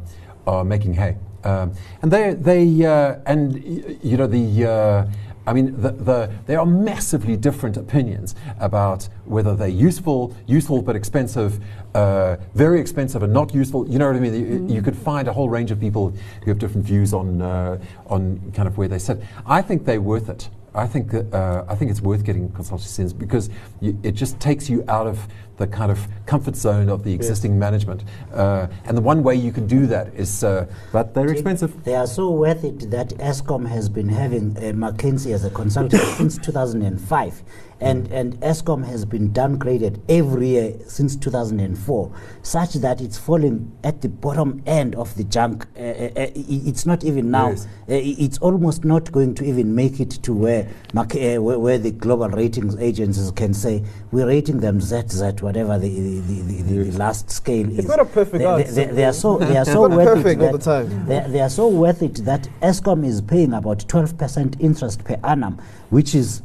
are 0.46 0.64
making 0.64 0.94
hay, 0.94 1.16
um, 1.44 1.72
and 2.00 2.11
they 2.11 2.35
they 2.35 2.85
uh, 2.85 3.16
and 3.26 3.55
y- 3.55 3.96
you 4.02 4.16
know 4.16 4.26
the. 4.26 5.07
I 5.46 5.52
mean, 5.52 5.81
the, 5.81 5.90
the, 5.90 6.31
there 6.46 6.61
are 6.61 6.66
massively 6.66 7.37
different 7.37 7.76
opinions 7.76 8.35
about 8.61 9.09
whether 9.24 9.57
they're 9.57 9.68
useful, 9.68 10.37
useful 10.46 10.83
but 10.83 10.94
expensive, 10.94 11.59
uh, 11.94 12.37
very 12.55 12.81
expensive 12.81 13.22
and 13.22 13.33
not 13.33 13.55
useful. 13.55 13.88
You 13.88 13.98
know 13.98 14.07
what 14.07 14.16
I 14.16 14.20
mean? 14.20 14.35
You, 14.35 14.76
you 14.76 14.83
could 14.83 14.96
find 14.96 15.26
a 15.28 15.33
whole 15.33 15.48
range 15.48 15.70
of 15.70 15.81
people 15.81 16.14
who 16.44 16.50
have 16.50 16.59
different 16.59 16.87
views 16.87 17.12
on 17.12 17.42
uh, 17.42 17.78
on 18.07 18.52
kind 18.55 18.68
of 18.68 18.78
where 18.78 18.88
they 18.88 18.98
sit. 18.98 19.20
I 19.46 19.62
think 19.62 19.85
they're 19.85 20.00
worth 20.00 20.28
it. 20.28 20.48
I 20.74 20.87
think 20.87 21.11
that, 21.11 21.35
uh, 21.35 21.64
I 21.68 21.74
think 21.74 21.90
it's 21.90 22.00
worth 22.00 22.24
getting 22.24 22.48
consultancy 22.50 23.16
because 23.18 23.50
y- 23.81 23.94
it 24.02 24.12
just 24.12 24.40
takes 24.40 24.70
you 24.70 24.85
out 24.88 25.07
of 25.07 25.28
the 25.57 25.67
kind 25.67 25.91
of 25.91 26.07
comfort 26.27 26.57
zone 26.57 26.88
of 26.88 27.05
the 27.05 27.12
existing 27.12 27.59
management. 27.59 28.05
Uh, 28.33 28.67
and 28.85 28.97
the 28.97 29.01
one 29.01 29.23
way 29.23 29.35
you 29.35 29.53
can 29.53 29.67
do 29.67 29.87
that 29.87 30.15
is, 30.15 30.45
uh, 30.45 30.67
but 30.93 31.15
they're 31.15 31.31
expensive. 31.31 31.85
They 31.85 31.95
are 31.95 32.07
so 32.07 32.31
worth 32.31 32.65
it 32.65 32.91
that 32.91 33.11
Eskom 33.19 33.69
has 33.69 33.88
been 33.88 34.09
having 34.09 34.57
uh, 34.57 34.61
McKinsey 34.73 35.33
as 35.33 35.45
a 35.45 35.51
consultant 35.51 36.03
since 36.17 36.38
2005. 36.38 37.43
And, 37.83 38.07
and 38.12 38.41
Eskom 38.41 38.87
has 38.87 39.05
been 39.05 39.33
downgraded 39.33 40.01
every 40.09 40.51
year 40.51 40.75
since 40.87 41.17
2004, 41.17 42.12
such 42.43 42.75
that 42.75 43.01
it's 43.01 43.19
falling 43.19 43.77
at 43.83 44.01
the 44.03 44.09
bottom 44.09 44.62
end 44.67 44.95
of 44.95 45.12
the 45.17 45.25
junk. 45.25 45.67
Uh, 45.77 45.81
uh, 45.81 46.11
uh, 46.17 46.31
it's 46.37 46.87
not 46.87 47.03
even 47.03 47.33
now. 47.33 47.51
Yes. 47.51 47.67
Uh, 47.88 47.99
it's 47.99 48.38
almost 48.38 48.85
not 48.85 49.11
going 49.11 49.35
to 49.35 49.45
even 49.45 49.75
make 49.75 49.99
it 49.99 50.11
to 50.23 50.33
where, 50.33 50.69
uh, 50.97 51.05
where, 51.43 51.59
where 51.59 51.79
the 51.79 51.91
global 51.91 52.29
ratings 52.29 52.77
agencies 52.77 53.33
can 53.33 53.53
say 53.53 53.83
we're 54.12 54.29
rating 54.29 54.61
them 54.61 54.81
ZZ, 54.81 55.41
whatever 55.42 55.78
the, 55.78 55.88
the, 55.88 56.20
the, 56.20 56.62
the, 56.62 56.85
the 56.85 56.98
last 56.98 57.31
scale 57.31 57.68
is. 57.70 57.81
It's 57.81 57.88
not 57.88 58.00
a 58.00 58.05
perfect 58.05 58.38
they, 58.38 58.44
they, 58.44 58.64
answer. 58.64 58.72
they, 58.72 58.85
they 58.92 59.05
are 59.05 59.12
so 59.12 59.38
they 59.38 59.57
are 59.57 59.64
so 59.64 59.87
not 59.87 59.96
worth 59.96 60.14
perfect 60.16 60.40
it 60.40 60.44
all 60.44 60.52
the 60.52 60.59
that 60.59 60.64
time. 60.64 61.07
They, 61.07 61.20
they 61.28 61.40
are 61.40 61.50
so 61.50 61.68
worth 61.68 62.02
it 62.02 62.14
that 62.24 62.48
Eskom 62.62 63.05
is 63.07 63.20
paying 63.20 63.52
about 63.52 63.78
12% 63.78 64.61
interest 64.61 65.05
per 65.05 65.18
annum, 65.24 65.61
which 65.90 66.14
is 66.14 66.42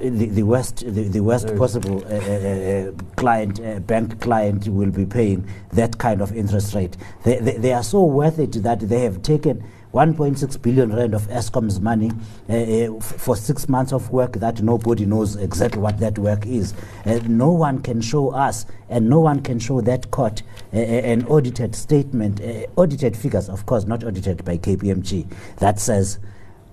the, 0.00 0.26
the 0.26 0.42
worst 0.42 0.78
the, 0.80 1.08
the 1.08 1.20
worst 1.20 1.56
possible 1.56 2.04
uh, 2.06 2.10
uh, 2.10 2.88
uh, 2.88 2.92
client 3.16 3.60
uh, 3.60 3.78
bank 3.80 4.20
client 4.20 4.68
will 4.68 4.90
be 4.90 5.06
paying 5.06 5.48
that 5.72 5.96
kind 5.98 6.20
of 6.20 6.36
interest 6.36 6.74
rate. 6.74 6.96
They, 7.24 7.38
they, 7.38 7.56
they 7.56 7.72
are 7.72 7.82
so 7.82 8.04
worth 8.04 8.38
it 8.38 8.52
that 8.62 8.80
they 8.80 9.00
have 9.02 9.22
taken 9.22 9.64
1.6 9.96 10.60
billion 10.60 10.94
rand 10.94 11.14
of 11.14 11.22
Eskom's 11.28 11.80
money 11.80 12.10
uh, 12.50 12.52
uh, 12.52 13.00
for 13.00 13.34
six 13.34 13.66
months 13.66 13.94
of 13.94 14.10
work 14.10 14.32
that 14.34 14.60
nobody 14.60 15.06
knows 15.06 15.36
exactly 15.36 15.80
what 15.80 15.98
that 16.00 16.18
work 16.18 16.44
is. 16.44 16.74
Uh, 17.06 17.18
no 17.26 17.50
one 17.50 17.80
can 17.80 18.02
show 18.02 18.30
us, 18.30 18.66
and 18.90 19.08
no 19.08 19.20
one 19.20 19.40
can 19.40 19.58
show 19.58 19.80
that 19.80 20.10
court 20.10 20.42
an 20.72 21.24
audited 21.28 21.74
statement, 21.74 22.42
uh, 22.42 22.66
audited 22.76 23.16
figures, 23.16 23.48
of 23.48 23.64
course, 23.64 23.86
not 23.86 24.04
audited 24.04 24.44
by 24.44 24.58
KPMG, 24.58 25.26
that 25.60 25.80
says. 25.80 26.18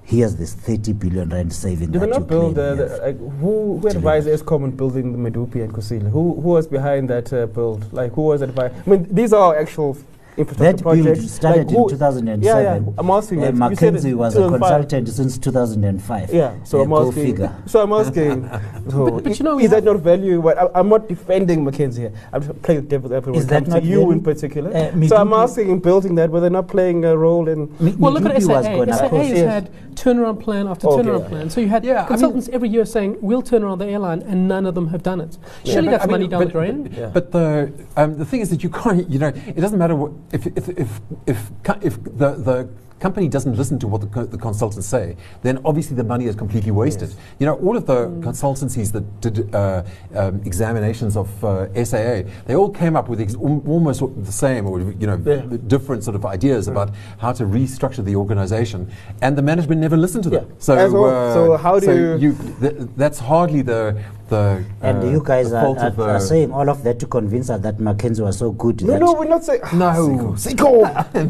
Here's 0.06 0.36
this 0.36 0.54
30 0.54 0.92
billion 0.92 1.30
rand 1.30 1.54
saving. 1.54 1.92
Did 1.92 2.02
they 2.02 2.08
not 2.08 2.28
build 2.28 2.60
uh, 2.60 2.76
the, 2.76 2.98
like, 3.02 3.18
who, 3.18 3.78
who 3.78 3.88
advised 3.88 4.28
ESCOM 4.28 4.66
in 4.66 4.72
building 4.76 5.14
the 5.14 5.30
Medupi 5.32 5.64
and 5.64 5.74
Kusile? 5.74 6.10
Who, 6.12 6.42
who 6.42 6.50
was 6.50 6.68
behind 6.68 7.10
that 7.10 7.32
uh, 7.32 7.46
build? 7.46 7.92
Like, 7.94 8.12
who 8.12 8.24
was 8.24 8.42
advised? 8.42 8.76
I 8.86 8.90
mean, 8.90 9.08
these 9.10 9.32
are 9.32 9.58
actual 9.58 9.98
infrastructure 10.38 10.84
That 10.84 10.84
build 10.84 11.30
started 11.30 11.68
like, 11.68 11.76
who- 11.78 11.84
in 11.84 11.90
2007. 11.90 12.42
Yeah, 12.44 12.60
yeah. 12.62 12.80
I'm 12.98 13.10
asking 13.10 13.40
Uh, 13.44 13.52
that. 13.52 13.70
You 13.72 13.76
said 13.76 13.94
McKinsey 13.94 14.14
was 14.14 14.36
a 14.36 14.50
consultant 14.50 15.10
since 15.10 15.38
2005. 15.38 16.34
Yeah, 16.34 16.54
so 16.64 16.80
Uh, 16.80 16.84
I'm 16.84 16.94
asking. 16.94 17.12
figure. 17.26 17.52
So 17.66 17.82
I'm 17.84 17.94
asking. 17.94 18.50
so 18.90 19.06
But- 19.12 19.24
but 19.24 19.40
you 19.40 19.46
know, 19.46 19.60
is 19.60 19.72
that 19.72 19.84
not 19.84 19.98
value? 19.98 20.42
What 20.42 20.58
I, 20.58 20.68
I'm 20.80 20.90
not 20.90 21.08
defending 21.08 21.64
McKinsey 21.66 21.98
here. 21.98 22.14
I'm 22.32 22.42
just 22.42 22.62
playing 22.62 22.82
devil's 22.88 23.12
advocate. 23.12 23.40
Is 23.42 23.48
that 23.48 23.68
not 23.68 23.84
you 23.84 24.00
value? 24.00 24.12
in 24.12 24.22
particular? 24.22 24.70
Uh, 24.76 25.08
so 25.08 25.16
I'm 25.18 25.34
asking 25.34 25.70
in 25.70 25.80
building 25.80 26.16
that, 26.16 26.30
were 26.30 26.40
they 26.40 26.50
not 26.50 26.68
playing 26.68 27.06
a 27.06 27.16
role 27.16 27.48
in? 27.48 27.72
Mi- 27.80 27.96
Well, 28.00 28.12
look 28.14 28.26
at 28.26 28.32
Medupi 28.32 28.48
was 28.48 28.66
SAA. 28.66 28.76
gonna 28.78 28.94
SAA 28.94 29.10
cost- 29.10 29.22
has 29.28 29.38
Yes. 29.38 29.54
had 29.54 29.70
turnaround 29.96 30.40
plan 30.40 30.68
after 30.68 30.88
Okay. 30.88 31.04
turnaround 31.10 31.28
plan. 31.30 31.50
So 31.50 31.62
you 31.62 31.68
had 31.70 31.84
Yeah, 31.86 31.94
I 31.94 31.98
mean- 32.00 32.08
consultants 32.08 32.50
every 32.52 32.70
year 32.70 32.86
saying, 32.86 33.18
we'll 33.22 33.42
turn 33.44 33.64
around 33.64 33.78
the 33.80 33.86
airline, 33.88 34.24
and 34.28 34.48
none 34.48 34.66
of 34.66 34.74
them 34.76 34.88
have 34.88 35.04
done 35.04 35.22
it. 35.22 35.38
Surely 35.64 35.88
but 35.88 35.92
that's 35.92 36.08
money 36.12 36.28
down 36.28 36.42
the 36.46 36.52
drain. 36.52 36.90
But 37.14 37.32
the 37.32 37.72
um, 37.96 38.18
the 38.18 38.26
thing 38.26 38.42
is 38.42 38.50
that 38.50 38.64
you 38.64 38.70
can't. 38.70 39.10
You 39.10 39.20
know, 39.20 39.28
it 39.28 39.60
doesn't 39.62 39.78
matter 39.80 39.96
what 39.96 40.12
if 40.32 40.48
if 40.48 40.70
if 40.70 41.02
if, 41.28 41.52
if 41.82 42.04
the 42.04 42.32
the 42.36 42.70
company 43.00 43.28
doesn't 43.28 43.58
listen 43.58 43.78
to 43.78 43.86
what 43.86 44.00
the, 44.00 44.08
co- 44.08 44.26
the 44.26 44.38
consultants 44.38 44.88
say, 44.88 45.18
then 45.42 45.60
obviously 45.66 45.94
the 45.94 46.04
money 46.06 46.26
is 46.26 46.38
completely 46.38 46.72
wasted. 46.72 47.10
Yes. 47.10 47.18
You 47.38 47.46
know, 47.48 47.56
all 47.56 47.76
of 47.76 47.86
the 47.86 48.08
Mm. 48.08 48.24
consultancies 48.24 48.94
that 48.94 49.04
did 49.20 49.54
uh, 49.54 49.84
um, 50.16 50.40
examinations 50.46 51.18
of 51.18 51.28
uh, 51.44 51.68
SAA, 51.84 52.22
they 52.46 52.56
all 52.56 52.70
came 52.70 52.96
up 52.96 53.10
with 53.10 53.20
ex- 53.20 53.36
almost 53.36 54.00
the 54.24 54.32
same 54.32 54.66
or 54.68 54.80
you 54.80 55.06
know 55.08 55.20
Yeah. 55.26 55.58
different 55.68 56.06
sort 56.06 56.16
of 56.16 56.26
ideas 56.26 56.70
about 56.70 56.92
how 57.18 57.34
to 57.34 57.44
restructure 57.44 58.06
the 58.06 58.16
organization, 58.16 58.88
and 59.22 59.38
the 59.38 59.42
management 59.42 59.82
never 59.82 59.98
listened 59.98 60.24
to 60.24 60.30
them. 60.30 60.46
Yeah. 60.48 60.56
So, 60.60 60.74
well, 60.94 61.06
uh, 61.06 61.34
so 61.34 61.58
how 61.58 61.80
do 61.80 61.86
so 61.86 62.16
you- 62.16 62.38
th- 62.62 62.76
that's 62.96 63.20
hardly 63.20 63.64
the 63.64 63.98
the 64.34 64.66
And 64.82 65.04
uh, 65.04 65.08
you 65.08 65.22
guys 65.24 65.52
the 65.52 65.58
are, 65.58 65.78
are, 65.78 66.02
uh, 66.02 66.16
are 66.16 66.20
saying 66.20 66.52
all 66.52 66.70
of 66.70 66.84
that 66.84 67.00
to 67.00 67.08
convince 67.08 67.50
us 67.50 67.62
that 67.62 67.78
McKinsey 67.78 68.22
was 68.22 68.38
so 68.38 68.52
good. 68.52 68.84
No, 68.84 68.98
no, 68.98 69.14
we're 69.14 69.26
not 69.26 69.44
saying. 69.44 69.62
No. 69.74 70.36
Seiko. 70.38 70.84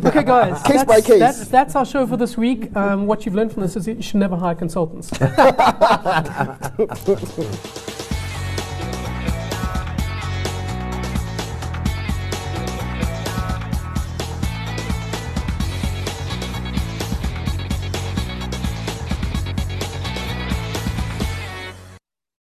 Okay, 0.13 0.23
guys. 0.23 0.61
Case 0.63 0.77
that's, 0.77 0.87
by 0.87 1.01
case. 1.01 1.19
That's, 1.19 1.47
that's 1.47 1.75
our 1.75 1.85
show 1.85 2.05
for 2.07 2.17
this 2.17 2.37
week. 2.37 2.75
Um, 2.75 3.05
what 3.05 3.25
you've 3.25 3.35
learned 3.35 3.51
from 3.51 3.63
this 3.63 3.75
is 3.75 3.87
you 3.87 4.01
should 4.01 4.19
never 4.19 4.35
hire 4.35 4.55
consultants. 4.55 5.09